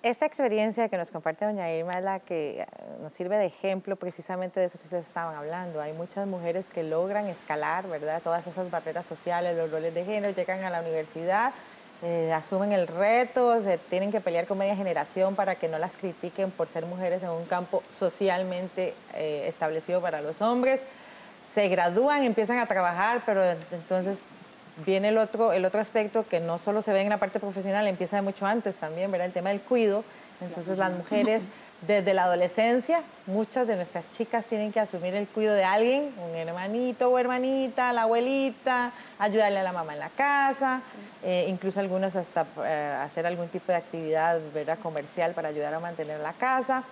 [0.00, 2.66] Esta experiencia que nos comparte doña Irma es la que eh,
[3.02, 5.82] nos sirve de ejemplo precisamente de eso que ustedes estaban hablando.
[5.82, 8.22] Hay muchas mujeres que logran escalar, ¿verdad?
[8.22, 11.52] Todas esas barreras sociales, los roles de género, llegan a la universidad,
[12.02, 15.96] eh, asumen el reto, se tienen que pelear con media generación para que no las
[15.96, 20.80] critiquen por ser mujeres en un campo socialmente eh, establecido para los hombres.
[21.52, 24.18] Se gradúan, empiezan a trabajar, pero entonces
[24.86, 27.88] viene el otro, el otro aspecto que no solo se ve en la parte profesional,
[27.88, 29.26] empieza de mucho antes también, ¿verdad?
[29.26, 30.04] El tema del cuido.
[30.40, 31.42] Entonces las mujeres
[31.86, 36.34] desde la adolescencia, muchas de nuestras chicas tienen que asumir el cuidado de alguien, un
[36.34, 40.80] hermanito o hermanita, la abuelita, ayudarle a la mamá en la casa,
[41.22, 44.78] eh, incluso algunas hasta eh, hacer algún tipo de actividad ¿verdad?
[44.82, 46.82] comercial para ayudar a mantener la casa.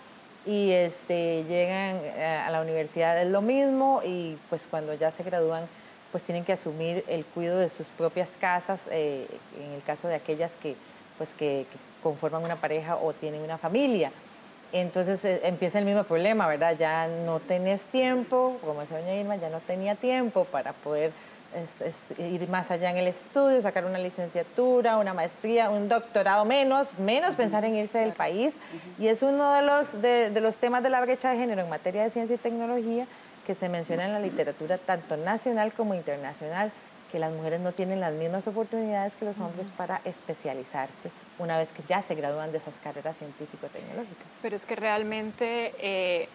[0.44, 5.24] Y este, llegan eh, a la universidad es lo mismo y pues cuando ya se
[5.24, 5.64] gradúan
[6.12, 10.52] pues tienen que asumir el cuidado de sus propias casas, en el caso de aquellas
[10.62, 10.76] que,
[11.18, 11.66] pues, que
[12.00, 14.12] conforman una pareja o tienen una familia.
[14.72, 16.76] Entonces eh, empieza el mismo problema, ¿verdad?
[16.78, 21.12] Ya no tenés tiempo, como decía doña Irma, ya no tenía tiempo para poder
[22.18, 27.34] ir más allá en el estudio, sacar una licenciatura, una maestría, un doctorado menos, menos
[27.34, 28.54] pensar en irse del país.
[28.98, 31.70] Y es uno de los, de, de los temas de la brecha de género en
[31.70, 33.06] materia de ciencia y tecnología
[33.46, 36.72] que se menciona en la literatura tanto nacional como internacional
[37.16, 41.72] que las mujeres no tienen las mismas oportunidades que los hombres para especializarse una vez
[41.72, 44.26] que ya se gradúan de esas carreras científico-tecnológicas.
[44.42, 46.28] Pero es que realmente eh,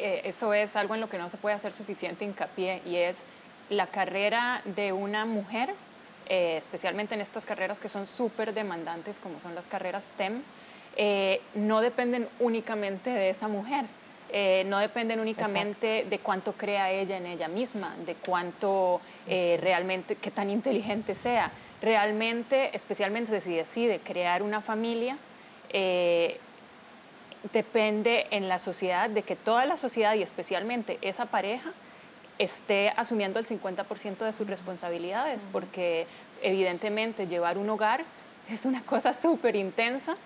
[0.00, 3.24] eh, eso es algo en lo que no se puede hacer suficiente hincapié y es
[3.70, 5.72] la carrera de una mujer,
[6.26, 10.42] eh, especialmente en estas carreras que son súper demandantes como son las carreras STEM,
[11.54, 13.84] no dependen únicamente de esa mujer
[14.36, 20.16] eh, no dependen únicamente de cuánto crea ella en ella misma, de cuánto eh, realmente,
[20.16, 21.52] qué tan inteligente sea.
[21.80, 25.18] Realmente, especialmente si decide crear una familia,
[25.68, 26.40] eh,
[27.52, 31.70] depende en la sociedad de que toda la sociedad y especialmente esa pareja
[32.40, 36.08] esté asumiendo el 50% de sus responsabilidades, porque
[36.42, 38.04] evidentemente llevar un hogar
[38.50, 40.16] es una cosa súper intensa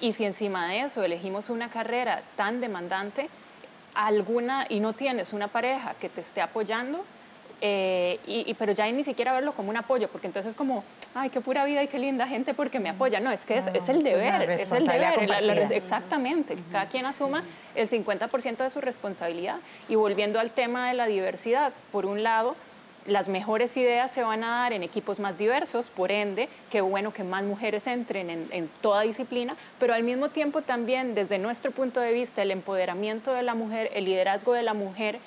[0.00, 3.28] y si encima de eso elegimos una carrera tan demandante,
[4.06, 7.04] alguna y no tienes una pareja que te esté apoyando,
[7.60, 10.84] eh, y, pero ya ni siquiera verlo como un apoyo, porque entonces es como,
[11.14, 13.18] ay, qué pura vida y qué linda gente porque me apoya.
[13.18, 15.72] No, es que es, es el deber, es el deber.
[15.72, 17.42] exactamente, cada quien asuma
[17.74, 19.56] el 50% de su responsabilidad.
[19.88, 22.54] Y volviendo al tema de la diversidad, por un lado,
[23.08, 27.12] las mejores ideas se van a dar en equipos más diversos, por ende, qué bueno
[27.12, 32.00] que más mujeres entren en, toda disciplina, pero al mismo tiempo también desde nuestro punto
[32.00, 35.18] de vista el empoderamiento de la mujer, el liderazgo de la mujer,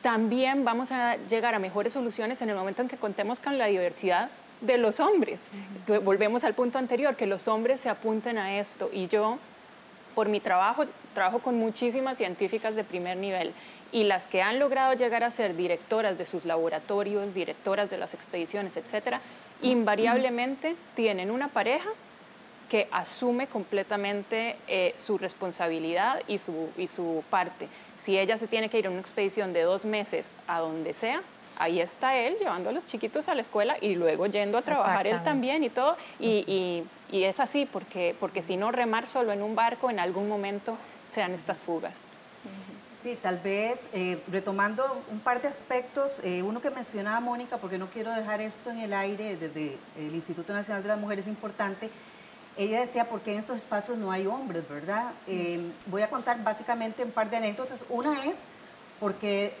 [0.00, 3.66] también vamos a llegar a mejores soluciones en el momento en que contemos con la
[3.66, 4.28] diversidad
[4.60, 5.48] de los hombres.
[6.04, 9.38] Volvemos al punto anterior, que los hombres se apunten a esto y yo,
[10.14, 13.52] por mi trabajo, trabajo con muchísimas científicas de primer nivel
[13.94, 18.12] y las que han logrado llegar a ser directoras de sus laboratorios, directoras de las
[18.12, 19.20] expediciones, etcétera,
[19.62, 21.88] invariablemente tienen una pareja
[22.68, 27.68] que asume completamente eh, su responsabilidad y su, y su parte.
[28.02, 31.22] Si ella se tiene que ir a una expedición de dos meses a donde sea,
[31.56, 35.06] ahí está él llevando a los chiquitos a la escuela y luego yendo a trabajar
[35.06, 35.96] él también y todo.
[36.18, 40.28] Y, y, es así, porque, porque si no, remar solo en un barco en algún
[40.28, 40.76] momento
[41.12, 42.06] se dan estas fugas.
[43.04, 47.76] Sí, tal vez eh, retomando un par de aspectos, eh, uno que mencionaba Mónica, porque
[47.76, 51.90] no quiero dejar esto en el aire desde el Instituto Nacional de las Mujeres importante,
[52.56, 55.12] ella decía, ¿por qué en estos espacios no hay hombres, verdad?
[55.26, 57.80] Eh, voy a contar básicamente un par de anécdotas.
[57.90, 58.38] Una es
[58.98, 59.54] porque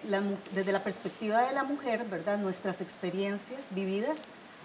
[0.54, 2.38] desde la perspectiva de la mujer, ¿verdad?
[2.38, 4.16] Nuestras experiencias vividas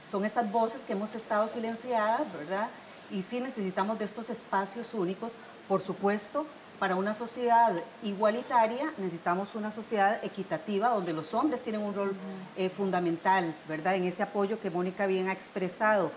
[0.10, 2.70] son esas voces que hemos estado silenciadas, ¿verdad?
[3.12, 5.34] Y sí necesitamos de estos espacios únicos,
[5.68, 6.46] por supuesto,
[6.80, 12.16] para una sociedad igualitaria necesitamos una sociedad equitativa donde los hombres tienen un rol
[12.56, 13.96] eh, fundamental, ¿verdad?
[13.96, 16.12] En ese apoyo que Mónica bien ha expresado.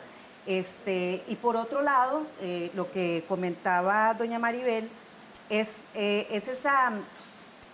[0.46, 4.88] Este, y por otro lado, eh, lo que comentaba doña Maribel
[5.50, 6.92] es, eh, es esa,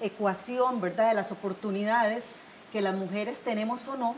[0.00, 2.24] ecuación, ¿verdad?, de las oportunidades
[2.72, 4.14] que las mujeres tenemos o no,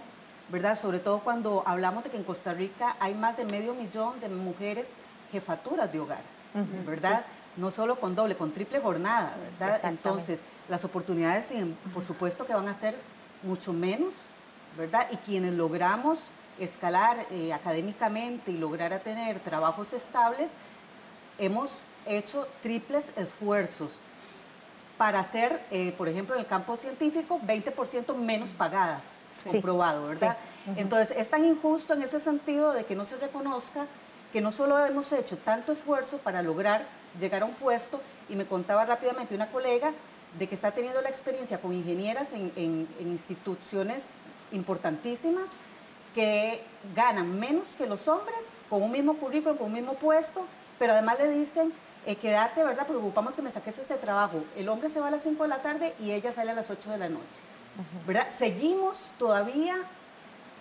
[0.48, 0.78] ¿verdad?
[0.78, 4.28] Sobre todo cuando hablamos de que en Costa Rica hay más de medio millón de
[4.28, 4.88] mujeres
[5.32, 6.22] jefaturas de hogar,
[6.84, 7.24] ¿verdad?
[7.56, 9.80] No solo con doble, con triple jornada, ¿verdad?
[9.84, 11.46] Entonces, las oportunidades,
[11.92, 12.96] por supuesto, que van a ser
[13.42, 14.14] mucho menos,
[14.76, 15.06] ¿verdad?
[15.10, 16.18] Y quienes logramos
[16.58, 20.50] escalar eh, académicamente y lograr a tener trabajos estables,
[21.38, 21.70] hemos
[22.06, 23.98] hecho triples esfuerzos
[24.98, 29.04] para hacer, eh, por ejemplo, en el campo científico, 20% menos pagadas,
[29.44, 30.36] comprobado, ¿verdad?
[30.76, 33.86] Entonces, es tan injusto en ese sentido de que no se reconozca
[34.30, 36.84] que no solo hemos hecho tanto esfuerzo para lograr
[37.18, 39.92] llegar a un puesto, y me contaba rápidamente una colega
[40.38, 44.04] de que está teniendo la experiencia con ingenieras en, en instituciones
[44.52, 45.46] importantísimas
[46.14, 46.62] que
[46.94, 50.46] ganan menos que los hombres con un mismo currículum, con un mismo puesto,
[50.78, 51.72] pero además le dicen
[52.06, 52.86] eh, quédate, ¿verdad?
[52.86, 54.42] Preocupamos que me saques este trabajo.
[54.56, 56.70] El hombre se va a las 5 de la tarde y ella sale a las
[56.70, 57.40] 8 de la noche,
[58.06, 58.28] ¿verdad?
[58.38, 59.76] Seguimos todavía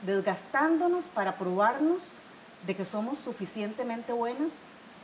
[0.02, 2.02] desgastándonos para probarnos
[2.68, 4.52] de que somos suficientemente buenas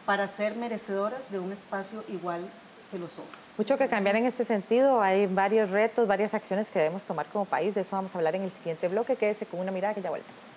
[0.05, 2.47] para ser merecedoras de un espacio igual
[2.91, 3.39] que los hombres.
[3.57, 7.45] Mucho que cambiar en este sentido, hay varios retos, varias acciones que debemos tomar como
[7.45, 10.01] país, de eso vamos a hablar en el siguiente bloque, quédese con una mirada que
[10.01, 10.54] ya volvemos.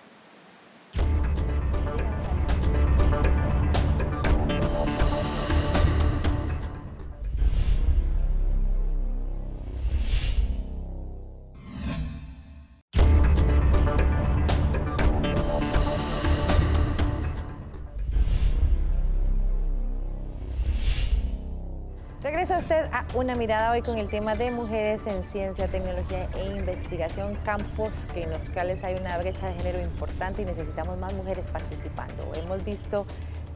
[22.90, 27.90] A una mirada hoy con el tema de mujeres en ciencia, tecnología e investigación, campos
[28.14, 32.33] que en los cuales hay una brecha de género importante y necesitamos más mujeres participando.
[32.35, 33.05] Hemos visto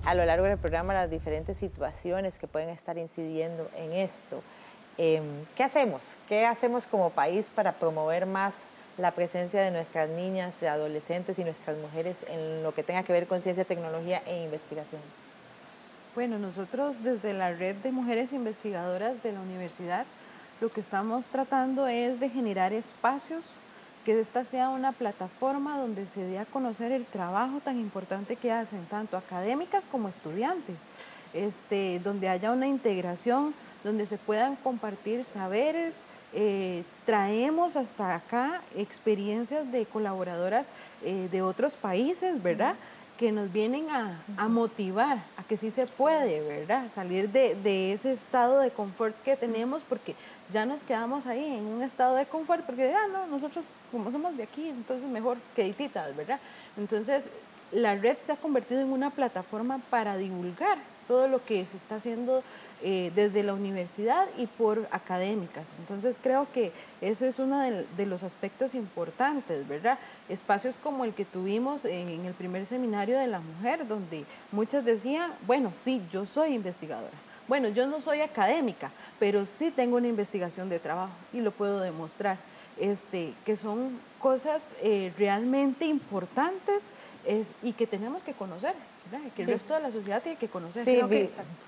[0.05, 4.43] a lo largo del programa las diferentes situaciones que pueden estar incidiendo en esto.
[4.99, 6.03] Em, ¿Qué hacemos?
[6.29, 8.55] ¿Qué hacemos como país para promover más
[8.99, 13.27] la presencia de nuestras niñas, adolescentes y nuestras mujeres en lo que tenga que ver
[13.27, 15.01] con ciencia, tecnología e investigación?
[16.15, 20.05] Bueno, nosotros desde la red de mujeres investigadoras de la universidad
[20.61, 23.57] lo que estamos tratando es de generar espacios,
[24.05, 28.53] que esta sea una plataforma donde se dé a conocer el trabajo tan importante que
[28.53, 30.87] hacen tanto académicas como estudiantes,
[31.33, 36.05] este, donde haya una integración, donde se puedan compartir saberes.
[36.35, 40.71] Eh, traemos hasta acá experiencias de colaboradoras
[41.03, 42.77] eh, de otros países, ¿verdad?
[43.23, 46.89] Que nos vienen a, motivar a que sí se puede, ¿verdad?
[46.89, 50.17] Salir de, ese estado de confort que tenemos porque
[50.51, 54.37] ya nos quedamos ahí en un estado de confort porque, ah, no, nosotros como somos
[54.37, 56.41] de aquí, entonces mejor quedititas, ¿verdad?
[56.77, 57.29] Entonces,
[57.71, 61.95] la red se ha convertido en una plataforma para divulgar todo lo que se está
[61.95, 62.43] haciendo
[62.85, 65.75] eh, desde la universidad y por académicas.
[65.79, 69.99] Entonces creo que eso es uno de, los aspectos importantes, ¿verdad?
[70.29, 75.33] Espacios como el que tuvimos en, el primer seminario de la mujer, donde muchas decían,
[75.47, 77.15] bueno, sí, yo soy investigadora.
[77.47, 78.91] Bueno, yo no soy académica,
[79.21, 82.39] pero sí tengo una investigación de trabajo y lo puedo demostrar.
[82.79, 86.89] Este, que son cosas eh, realmente importantes
[87.63, 88.75] y que tenemos que conocer
[89.35, 90.85] que el resto de la sociedad tiene que conocer.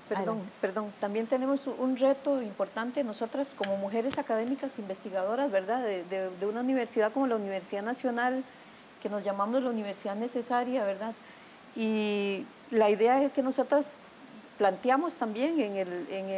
[0.09, 5.81] perdón, perdón, también tenemos un reto importante nosotras como mujeres académicas investigadoras, ¿verdad?
[5.83, 8.43] De, una universidad como la Universidad Nacional,
[9.01, 11.13] que nos llamamos la universidad necesaria, ¿verdad?
[11.75, 13.93] Y la idea es que nosotras
[14.57, 16.29] planteamos también en el, en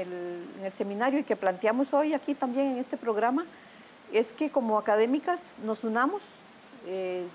[0.64, 3.46] el, seminario y que planteamos hoy aquí también en este programa,
[4.12, 6.24] es que como académicas nos unamos,
[6.88, 7.26] eh,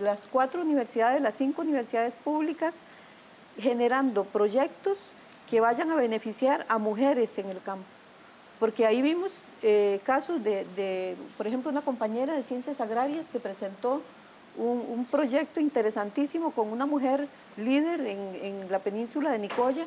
[0.00, 2.76] las cuatro universidades, las cinco universidades públicas,
[3.58, 5.12] generando proyectos
[5.48, 7.84] que vayan a beneficiar a mujeres en el campo.
[8.58, 14.02] Porque ahí vimos eh, casos de, por ejemplo, una compañera de ciencias agrarias que presentó
[14.56, 19.86] un, proyecto interesantísimo con una mujer líder en, la península de Nicoya.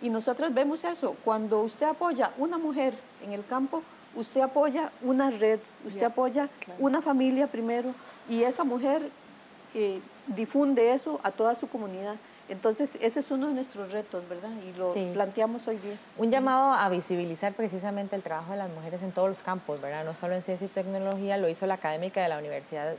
[0.00, 3.82] Y nosotros vemos eso, cuando usted apoya una mujer en el campo,
[4.16, 6.48] usted apoya una red, usted apoya
[6.78, 7.94] una familia primero,
[8.28, 9.10] y esa mujer
[9.74, 12.16] eh, difunde eso a toda su comunidad.
[12.48, 14.50] Entonces, ese es uno de nuestros retos, ¿verdad?
[14.62, 15.96] Y lo planteamos hoy día.
[16.18, 20.04] Un llamado a visibilizar precisamente el trabajo de las mujeres en todos los campos, ¿verdad?
[20.04, 22.94] No solo en ciencia y tecnología, lo hizo la académica de la Universidad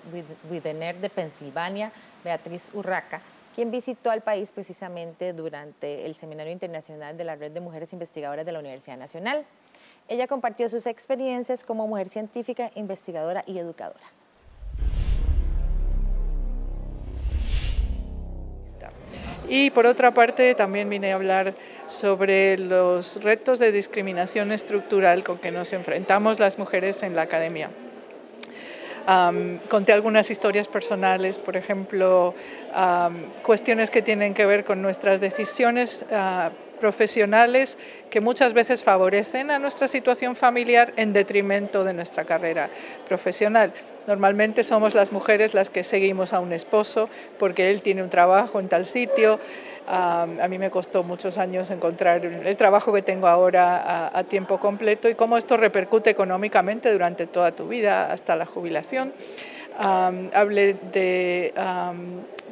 [0.49, 1.91] Widener de Pensilvania,
[2.23, 3.21] Beatriz Urraca,
[3.53, 8.47] quien visitó al país precisamente durante el Seminario Internacional de la Red de Mujeres Investigadoras
[8.47, 9.45] de la Universidad Nacional.
[10.07, 14.05] Ella compartió sus experiencias como mujer científica, investigadora y educadora.
[19.47, 21.53] Y por otra parte, también vine a hablar
[21.85, 27.69] sobre los retos de discriminación estructural con que nos enfrentamos las mujeres en la academia.
[29.69, 32.33] conté algunas historias personales, por ejemplo,
[33.43, 37.77] cuestiones que tienen que ver con nuestras decisiones uh, profesionales
[38.09, 42.69] que muchas veces favorecen a nuestra situación familiar en detrimento de nuestra carrera
[43.07, 43.73] profesional.
[44.07, 47.09] Normalmente somos las mujeres las que seguimos a un esposo
[47.39, 49.39] porque él tiene un trabajo en tal sitio.
[49.87, 55.09] a mí me costó muchos años encontrar el trabajo que tengo ahora a, tiempo completo
[55.09, 59.13] y cómo esto repercute económicamente durante toda tu vida hasta la jubilación.
[59.77, 61.53] hablé de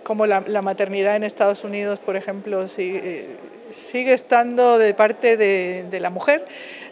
[0.03, 3.27] cómo la, maternidad en Estados Unidos, por ejemplo, sigue,
[3.73, 6.45] sigue estando de parte de, la mujer.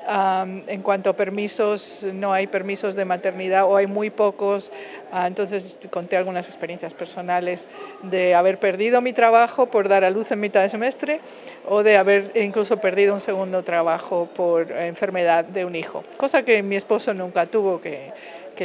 [0.07, 4.71] en cuanto a permisos, no hay permisos de maternidad o hay muy pocos.
[5.11, 7.69] Ah, entonces conté algunas experiencias personales
[8.01, 11.19] de haber perdido mi trabajo por dar a luz en mitad de semestre
[11.67, 16.63] o de haber incluso perdido un segundo trabajo por enfermedad de un hijo, cosa que
[16.63, 18.11] mi esposo nunca tuvo que,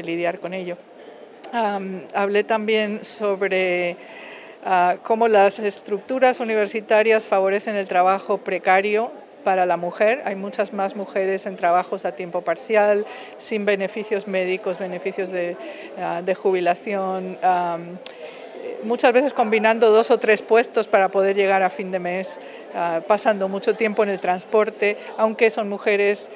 [0.02, 0.76] lidiar con ello.
[2.12, 3.96] hablé también sobre
[5.02, 9.12] cómo las estructuras universitarias favorecen el trabajo precario
[9.46, 10.22] para la mujer.
[10.24, 13.06] Hay muchas más mujeres en trabajos a tiempo parcial,
[13.38, 15.56] sin beneficios médicos, beneficios de,
[15.98, 17.38] ah, jubilación.
[18.82, 22.40] muchas veces combinando dos o tres puestos para poder llegar a fin de mes,
[22.74, 26.28] ah, pasando mucho tiempo en el transporte, aunque son mujeres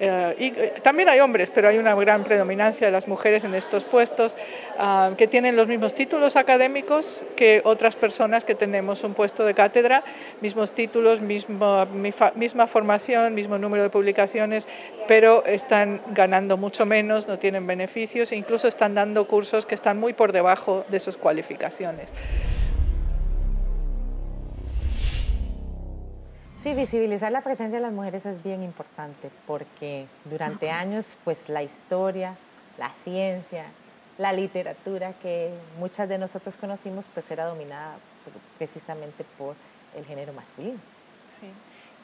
[0.00, 3.84] eh, eh, también hay hombres, pero hay una gran predominancia de las mujeres en estos
[3.84, 4.36] puestos
[4.78, 9.54] ah, que tienen los mismos títulos académicos que otras personas que tenemos un puesto de
[9.54, 10.02] cátedra,
[10.40, 11.86] mismos títulos, mismo,
[12.34, 14.66] misma formación, mismo número de publicaciones,
[15.06, 20.12] pero están ganando mucho menos, no tienen beneficios incluso están dando cursos que están muy
[20.12, 22.12] por debajo de sus cualificaciones.
[26.62, 31.62] Sí, visibilizar la presencia de las mujeres es bien importante porque durante años pues la
[31.62, 32.36] historia,
[32.76, 33.64] la ciencia,
[34.18, 37.96] la literatura que muchas de nosotros conocimos pues era dominada
[38.58, 39.56] precisamente por
[39.96, 40.78] el género masculino.
[41.28, 41.46] Sí,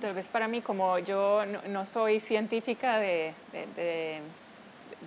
[0.01, 3.35] tal vez para mí como yo no, soy científica de,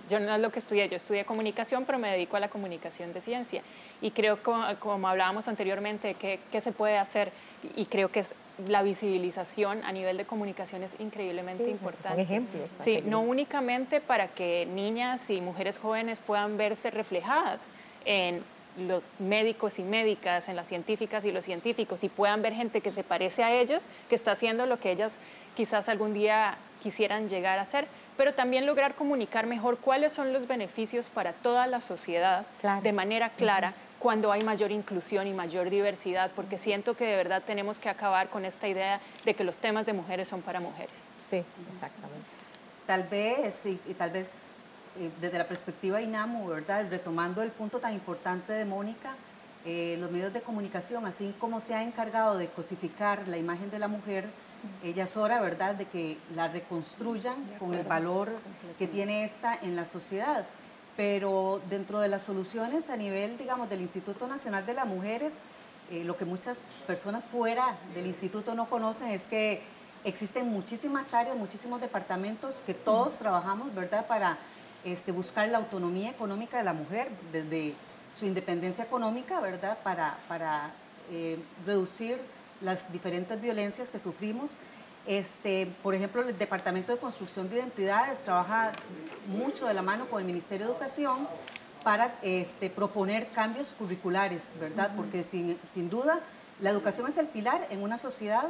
[0.08, 3.12] yo no es lo que estudié, yo estudié comunicación, pero me dedico a la comunicación
[3.12, 3.62] de ciencia.
[4.00, 7.32] Y creo, como, como hablábamos anteriormente, ¿qué, ¿qué, se puede hacer?
[7.74, 8.36] Y creo que es
[8.68, 12.08] la visibilización a nivel de comunicación es increíblemente importante.
[12.08, 12.68] Son ejemplos.
[12.82, 17.70] Sí, no únicamente para que niñas y mujeres jóvenes puedan verse reflejadas
[18.04, 18.42] en
[18.78, 22.92] los médicos y médicas, en las científicas y los científicos, y puedan ver gente que
[22.92, 25.18] se parece a ellos, que está haciendo lo que ellas
[25.54, 30.46] quizás algún día quisieran llegar a ser, pero también lograr comunicar mejor cuáles son los
[30.46, 32.46] beneficios para toda la sociedad
[32.82, 37.42] de manera clara, cuando hay mayor inclusión y mayor diversidad, porque siento que de verdad
[37.46, 41.12] tenemos que acabar con esta idea de que los temas de mujeres son para mujeres.
[41.28, 41.44] Sí,
[41.74, 42.26] exactamente.
[42.86, 44.28] Tal vez, y, tal vez
[44.98, 46.86] eh, desde la perspectiva INAMU, ¿verdad?
[46.88, 49.14] Retomando el punto tan importante de Mónica,
[49.66, 53.78] eh, los medios de comunicación, así como se ha encargado de cosificar la imagen de
[53.78, 54.24] la mujer,
[54.82, 58.30] ella es hora, ¿verdad?, de que la reconstruyan con el valor
[58.78, 60.46] que tiene esta en la sociedad
[60.96, 65.32] pero dentro de las soluciones a nivel, digamos, del Instituto Nacional de las Mujeres,
[65.90, 69.60] eh, lo que muchas personas fuera del instituto no conocen es que
[70.04, 74.38] existen muchísimas áreas, muchísimos departamentos que todos trabajamos, ¿verdad?, para
[74.84, 77.74] este, buscar la autonomía económica de la mujer, desde
[78.18, 80.70] su independencia económica, ¿verdad?, para, para
[81.10, 82.18] eh, reducir
[82.60, 84.52] las diferentes violencias que sufrimos
[85.06, 88.72] este, por ejemplo, el Departamento de Construcción de Identidades trabaja
[89.26, 91.26] mucho de la mano con el Ministerio de Educación
[91.82, 94.92] para este, proponer cambios curriculares, ¿verdad?
[94.96, 95.58] Porque sin,
[95.90, 96.20] duda
[96.60, 98.44] la educación es el pilar en una sociedad.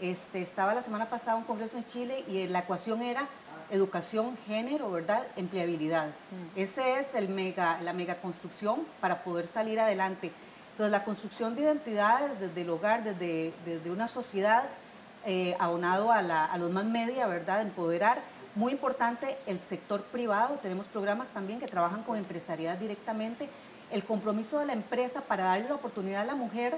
[0.00, 3.28] Este, estaba la semana pasada un congreso en Chile y la ecuación era
[3.70, 5.26] educación, género, ¿verdad?
[5.36, 6.08] Empleabilidad.
[6.56, 10.32] Ese es el mega, la mega construcción para poder salir adelante.
[10.72, 14.64] Entonces, la construcción de identidades desde el hogar, desde, desde una sociedad,
[15.24, 17.62] eh, aunado a, los más media, ¿verdad?
[17.62, 18.22] Empoderar.
[18.54, 20.58] Muy importante el sector privado.
[20.62, 23.48] Tenemos programas también que trabajan con empresariedad directamente.
[23.90, 26.76] El compromiso de la empresa para darle la oportunidad a la mujer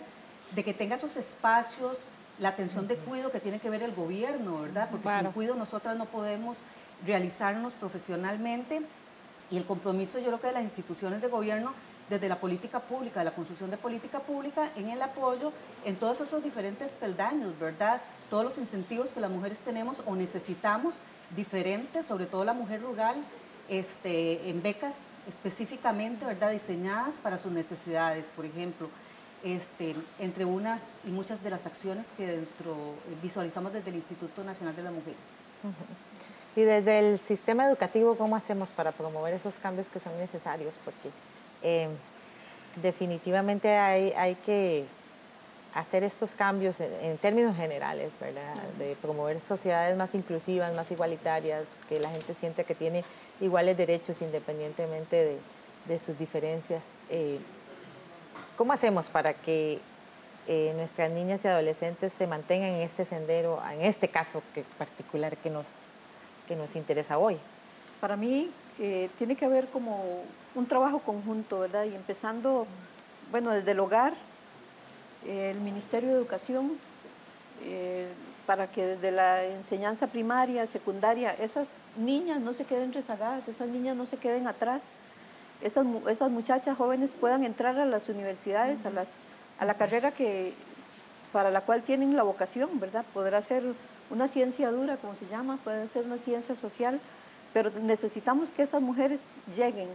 [0.55, 1.99] de que tenga esos espacios,
[2.39, 4.89] la atención de cuidado que tiene que ver el gobierno, ¿verdad?
[4.91, 6.57] Porque sin cuidado nosotras no podemos
[7.05, 8.83] realizarnos profesionalmente.
[9.51, 11.73] Y el compromiso, yo creo que de las instituciones de gobierno
[12.11, 15.53] desde la política pública, de la construcción de política pública, en el apoyo
[15.85, 18.01] en todos esos diferentes peldaños, ¿verdad?
[18.31, 20.95] Todos los incentivos que las mujeres tenemos o necesitamos
[21.35, 23.17] diferentes, sobre todo la mujer rural,
[23.69, 24.97] este, en becas
[25.27, 26.51] específicamente, ¿verdad?
[26.51, 28.89] Diseñadas para sus necesidades, por ejemplo.
[29.45, 34.75] este, entre unas y muchas de las acciones que dentro visualizamos desde el Instituto Nacional
[34.75, 35.21] de las Mujeres.
[36.57, 40.75] Y desde el sistema educativo, ¿cómo hacemos para promover esos cambios que son necesarios?
[40.85, 41.11] Porque
[41.65, 41.89] eh,
[42.83, 44.85] definitivamente hay, hay que
[45.75, 48.55] hacer estos cambios en, términos generales, ¿verdad?
[48.79, 53.03] De promover sociedades más inclusivas, más igualitarias, que la gente siente que tiene
[53.41, 55.39] iguales derechos independientemente
[55.87, 56.83] de, sus diferencias.
[57.11, 57.39] Eh,
[58.57, 59.81] ¿Cómo hacemos para que
[60.47, 65.37] eh, nuestras niñas y adolescentes se mantengan en este sendero, en este caso que particular
[65.37, 65.67] que nos,
[66.47, 67.37] que nos interesa hoy?
[68.01, 70.23] Para mí eh, tiene que haber como
[70.55, 71.85] un trabajo conjunto, ¿verdad?
[71.85, 72.67] Y empezando,
[73.31, 74.15] bueno, desde el hogar,
[75.27, 76.73] el Ministerio de Educación,
[77.63, 78.09] eh,
[78.47, 81.67] para que desde la enseñanza primaria, secundaria, esas
[81.97, 84.83] niñas no se queden rezagadas, esas niñas no se queden atrás,
[85.63, 89.23] esas, esas muchachas jóvenes puedan entrar a las universidades, a, las,
[89.59, 90.53] a la carrera que,
[91.33, 93.05] para la cual tienen la vocación, ¿verdad?
[93.15, 93.65] Podrá ser
[94.11, 97.01] una ciencia dura, como se llama, puede ser una ciencia social,
[97.55, 99.23] pero necesitamos que esas mujeres
[99.57, 99.89] lleguen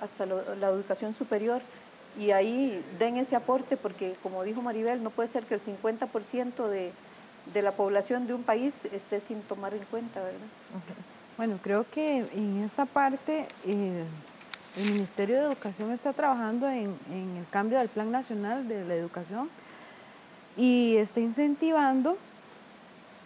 [0.00, 1.62] hasta la educación superior
[2.18, 6.68] y ahí den ese aporte porque, como dijo Maribel, no puede ser que el 50%
[6.68, 6.92] de,
[7.52, 10.40] de la población de un país esté sin tomar en cuenta, ¿verdad?
[11.36, 14.04] Bueno, creo que en esta parte eh,
[14.76, 18.94] el Ministerio de Educación está trabajando en, en, el cambio del Plan Nacional de la
[18.94, 19.48] Educación
[20.56, 22.18] y está incentivando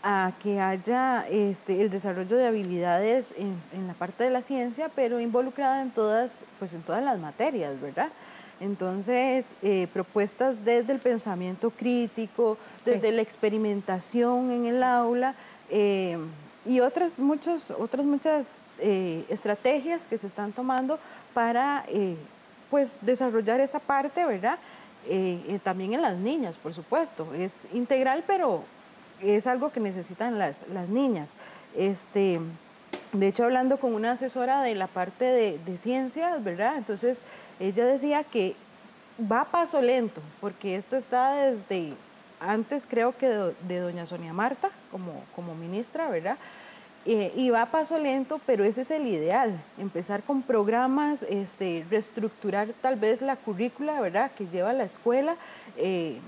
[0.03, 4.91] a que haya este, el desarrollo de habilidades en, en, la parte de la ciencia,
[4.95, 8.11] pero involucrada en todas, pues en todas las materias, ¿verdad?
[8.61, 15.35] Entonces, eh, propuestas desde el pensamiento crítico, desde la experimentación en el aula
[15.71, 16.19] eh,
[16.67, 20.99] y otras muchas, otras muchas eh, estrategias que se están tomando
[21.33, 21.87] para
[22.69, 24.59] pues, desarrollar esa parte, ¿verdad?
[25.65, 27.33] también en las niñas, por supuesto.
[27.33, 28.63] Es integral, pero
[29.23, 31.37] es algo que necesitan las, las niñas.
[31.77, 32.41] Este,
[33.13, 36.77] de hecho, hablando con una asesora de la parte de, ciencias, ¿verdad?
[36.77, 37.23] Entonces,
[37.59, 38.55] ella decía que
[39.31, 41.95] va a paso lento, porque esto está desde
[42.41, 46.39] antes creo que de, doña Sonia Marta como, como ministra, ¿verdad?
[47.07, 51.85] Eh, y va a paso lento, pero ese es el ideal, empezar con programas, este,
[51.91, 55.37] reestructurar tal vez la currícula, ¿verdad?, que lleva la escuela.
[55.77, 56.19] Eh,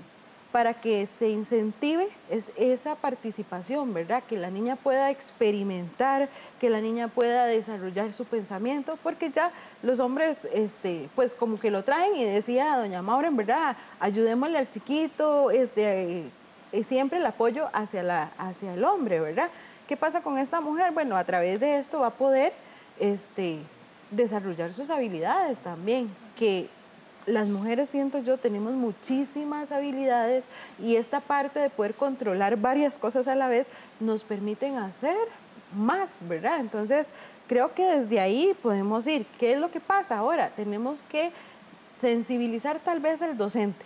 [0.53, 4.23] para que se incentive es esa participación, ¿verdad?
[4.23, 6.29] Que la niña pueda experimentar,
[6.61, 9.51] que la niña pueda desarrollar su pensamiento, porque ya
[9.83, 14.59] los hombres, este, pues como que lo traen y decía doña Maura, en verdad, ayudémosle
[14.59, 16.31] al chiquito, este,
[16.73, 19.49] eh, siempre el apoyo hacia, la, hacia el hombre, ¿verdad?
[19.89, 20.93] ¿Qué pasa con esta mujer?
[20.93, 22.53] Bueno, a través de esto va a poder
[23.01, 23.59] este,
[24.11, 26.69] desarrollar sus habilidades también, que
[27.27, 30.47] las mujeres, siento yo, tenemos muchísimas habilidades
[30.79, 33.69] y esta parte de poder controlar varias cosas a la vez
[34.01, 35.17] nos permiten hacer
[35.75, 36.61] más, ¿verdad?
[36.61, 37.11] Entonces,
[37.49, 39.27] creo que desde ahí podemos ir.
[39.39, 40.51] ¿Qué es lo que pasa ahora?
[40.51, 41.33] Tenemos que
[41.95, 43.85] sensibilizar tal vez al docente,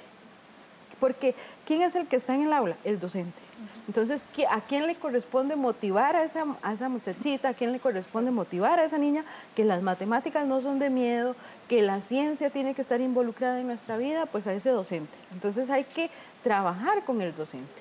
[0.98, 1.34] porque
[1.64, 2.76] ¿quién es el que está en el aula?
[2.84, 3.45] El docente.
[3.86, 7.50] Entonces, ¿a quién le corresponde motivar a esa, a esa muchachita?
[7.50, 9.24] ¿A quién le corresponde motivar a esa niña?
[9.54, 11.36] Que las matemáticas no son de miedo,
[11.68, 15.16] que la ciencia tiene que estar involucrada en nuestra vida, pues a ese docente.
[15.32, 16.10] Entonces hay que
[16.42, 17.80] trabajar con el docente.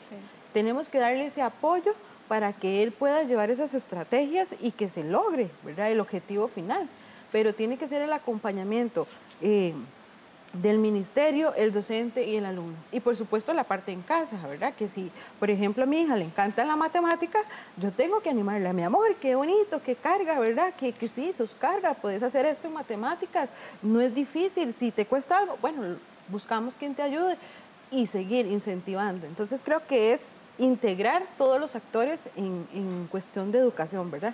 [0.53, 1.93] Tenemos que darle ese apoyo
[2.27, 5.91] para que él pueda llevar esas estrategias y que se logre ¿verdad?
[5.91, 6.87] el objetivo final.
[7.31, 9.07] Pero tiene que ser el acompañamiento.
[9.41, 9.73] Eh,
[10.61, 12.75] del ministerio, el docente y el alumno.
[12.91, 14.73] Y por supuesto la parte en casa, ¿verdad?
[14.73, 17.39] Que si, por ejemplo, a mi hija le encanta la matemática,
[17.77, 20.73] yo tengo que animarle a mi amor, qué bonito, qué carga, ¿verdad?
[20.75, 25.05] Que, que sí, sos carga, puedes hacer esto en matemáticas, no es difícil, si te
[25.05, 25.97] cuesta algo, bueno,
[26.29, 27.37] buscamos quien te ayude
[27.91, 29.27] y seguir incentivando.
[29.27, 34.33] Entonces creo que es integrar todos los actores en, en cuestión de educación, ¿verdad?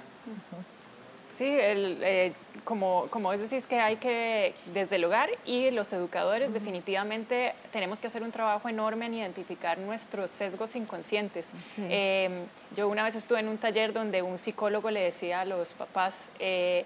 [1.31, 2.33] Sí, el, eh,
[2.65, 8.07] como, como decís que hay que, desde el hogar y los educadores, definitivamente tenemos que
[8.07, 11.53] hacer un trabajo enorme en identificar nuestros sesgos inconscientes.
[11.77, 12.33] Em,
[12.75, 16.31] yo una vez estuve en un taller donde un psicólogo le decía a los papás,
[16.37, 16.83] eh,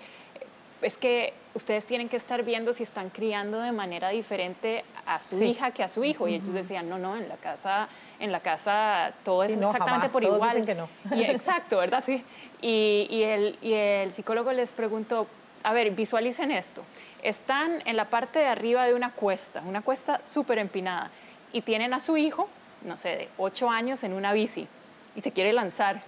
[0.82, 5.42] es que ustedes tienen que estar viendo si están criando de manera diferente a su
[5.42, 6.28] hija que a su hijo.
[6.28, 7.88] Y ellos decían, no, no, en la casa,
[8.20, 10.66] en la casa todo es exactamente por igual.
[10.66, 10.90] Que no.
[11.16, 12.04] y, exacto, ¿verdad?
[12.04, 12.24] Sí.
[12.62, 15.28] Y, y, el, y el psicólogo les preguntó,
[15.64, 16.84] a ver, visualicen esto.
[17.24, 21.10] Están en la parte de arriba de una cuesta, una cuesta súper empinada,
[21.52, 22.48] y tienen a su hijo,
[22.84, 24.68] no sé, de 8 años en una bici,
[25.16, 26.02] y se quiere lanzar.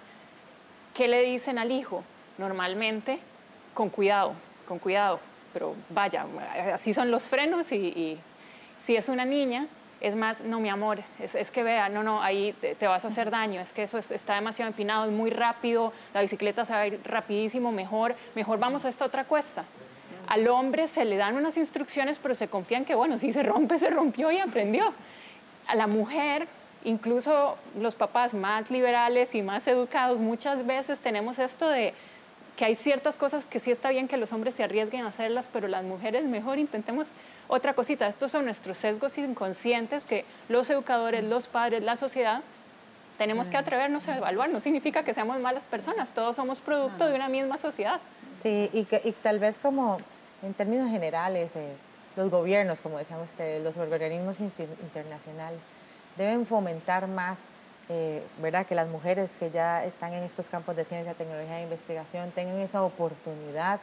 [0.94, 2.04] ¿Qué le dicen al hijo?
[2.38, 3.20] Normalmente,
[3.74, 4.34] con cuidado,
[4.68, 5.20] con cuidado,
[5.54, 6.26] pero vaya,
[6.74, 8.20] así son los frenos y,
[8.84, 9.68] si es una niña,
[10.00, 13.32] es más, no, mi amor, es, que vea, no, no, ahí te, vas a hacer
[13.32, 16.88] daño, es que eso está demasiado empinado, es muy rápido, la bicicleta se va a
[16.88, 19.66] ir rapidísimo, mejor, mejor vamos a esta otra cuesta.
[20.28, 23.78] Al hombre se le dan unas instrucciones, pero se confían que, bueno, si se rompe,
[23.78, 24.94] se rompió y aprendió.
[25.68, 26.48] A la mujer,
[26.84, 31.94] incluso los papás más liberales y más educados, muchas veces tenemos esto de
[32.58, 35.50] que hay ciertas cosas que sí está bien que los hombres se arriesguen a hacerlas,
[35.54, 37.12] pero las mujeres mejor intentemos
[37.48, 38.08] otra cosita.
[38.08, 42.42] Estos son nuestros sesgos inconscientes que los educadores, los padres, la sociedad
[43.18, 44.50] tenemos que atrevernos a evaluar.
[44.50, 48.02] No significa que seamos malas personas, todos somos producto de una misma sociedad.
[48.42, 49.98] Sí, y, que, y tal vez como
[50.44, 51.74] en términos generales, eh,
[52.16, 55.60] los gobiernos, como decían ustedes, los organismos internacionales,
[56.18, 57.38] deben fomentar más
[57.90, 58.66] eh, ¿verdad?
[58.66, 62.60] que las mujeres que ya están en estos campos de ciencia, tecnología e investigación tengan
[62.60, 63.80] esa oportunidad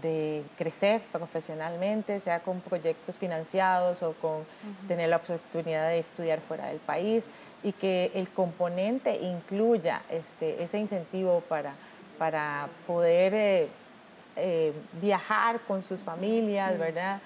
[0.00, 4.46] de crecer profesionalmente, sea con proyectos financiados o con
[4.88, 7.26] tener la oportunidad de estudiar fuera del país
[7.62, 11.74] y que el componente incluya este, ese incentivo para,
[12.18, 13.68] para poder eh,
[14.36, 14.72] eh,
[15.02, 17.20] viajar con sus familias, ¿verdad?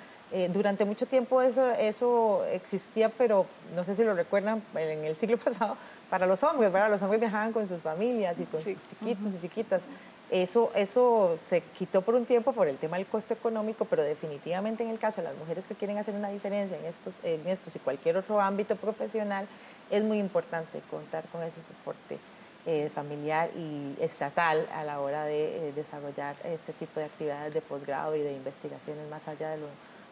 [0.53, 3.47] durante mucho tiempo eso, eso existía, pero
[3.77, 5.77] no sé si lo recuerdan, en el siglo pasado
[6.11, 6.91] para los hombres, ¿verdad?
[6.91, 9.83] Los hombres viajaban con sus familias y con sus chiquitos y chiquitas.
[10.31, 14.83] Eso, eso se quitó por un tiempo por el tema del costo económico, pero definitivamente
[14.83, 17.77] en el caso de las mujeres que quieren hacer una diferencia en estos, en estos
[17.77, 19.47] y cualquier otro ámbito profesional,
[19.89, 22.19] es muy importante contar con ese soporte
[22.69, 27.61] eh, familiar y estatal a la hora de eh, desarrollar este tipo de actividades de
[27.61, 29.69] posgrado y de investigaciones más allá de lo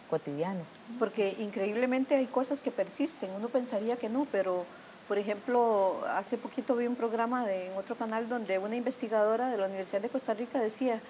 [0.08, 0.60] cotidiano.
[1.00, 4.64] Porque increíblemente hay cosas que persisten, uno pensaría que no, pero
[5.08, 9.58] por ejemplo, hace poquito vi un programa de, en otro canal donde una investigadora de
[9.58, 11.00] la Universidad de Costa Rica decía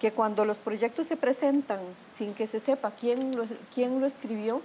[0.00, 1.80] que cuando los proyectos se presentan
[2.16, 4.60] sin que se sepa quién lo, quién lo escribió,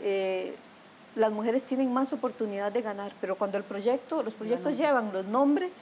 [0.00, 0.54] eh,
[1.14, 5.24] las mujeres tienen más oportunidad de ganar, pero cuando el proyecto, los proyectos llevan los
[5.24, 5.74] nombres,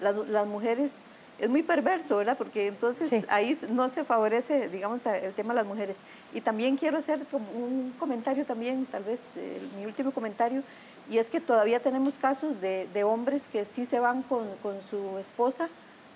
[0.00, 0.92] las, mujeres,
[1.38, 2.36] es muy perverso, ¿verdad?
[2.36, 5.96] Porque entonces ahí no se favorece, digamos, el tema de las mujeres.
[6.34, 10.62] Y también quiero hacer un comentario también, tal vez eh, mi último comentario,
[11.10, 14.46] y es que todavía tenemos casos de, hombres que sí se van con,
[14.88, 15.68] su esposa.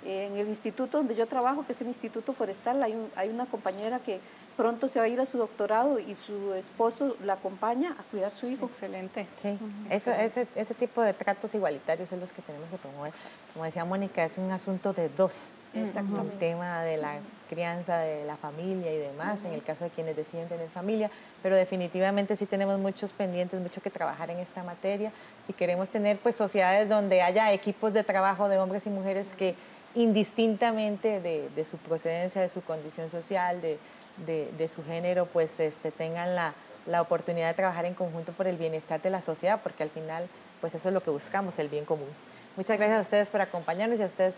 [0.04, 3.98] en el instituto donde yo trabajo, que es el Instituto Forestal, hay, hay una compañera
[3.98, 4.20] que
[4.56, 8.32] pronto se va a ir a su doctorado y su esposo la acompaña a cuidar
[8.32, 8.66] a su hijo.
[8.66, 9.26] Excelente.
[9.40, 13.12] Sí, Eso, ese, ese tipo de tratos igualitarios son los que tenemos que promover.
[13.52, 15.34] Como decía Mónica, es un asunto de dos.
[15.72, 15.92] El
[16.40, 20.48] tema de la crianza de la familia y demás, en el caso de quienes deciden
[20.48, 21.10] tener familia,
[21.42, 25.12] pero definitivamente sí tenemos muchos pendientes, mucho que trabajar en esta materia.
[25.46, 29.54] Si queremos tener pues sociedades donde haya equipos de trabajo de hombres y mujeres que
[29.94, 36.54] indistintamente de, su procedencia, de su condición social, de, su género, pues este, tengan la,
[36.86, 40.28] la oportunidad de trabajar en conjunto por el bienestar de la sociedad, porque al final
[40.60, 42.08] pues eso es lo que buscamos, el bien común.
[42.56, 44.34] Muchas gracias a ustedes por acompañarnos y a ustedes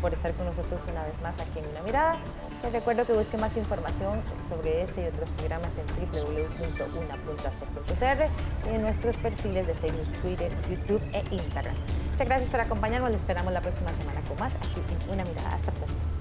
[0.00, 2.18] por estar con nosotros una vez más aquí en Una Mirada.
[2.62, 7.08] Les recuerdo que busquen más información sobre este y otros programas en www.una.so.cr
[8.66, 11.74] y en nuestros perfiles de Facebook, Twitter, YouTube e Instagram.
[12.12, 13.10] Muchas gracias por acompañarnos.
[13.10, 15.54] Les esperamos la próxima semana con más aquí en Una Mirada.
[15.54, 16.11] Hasta pronto.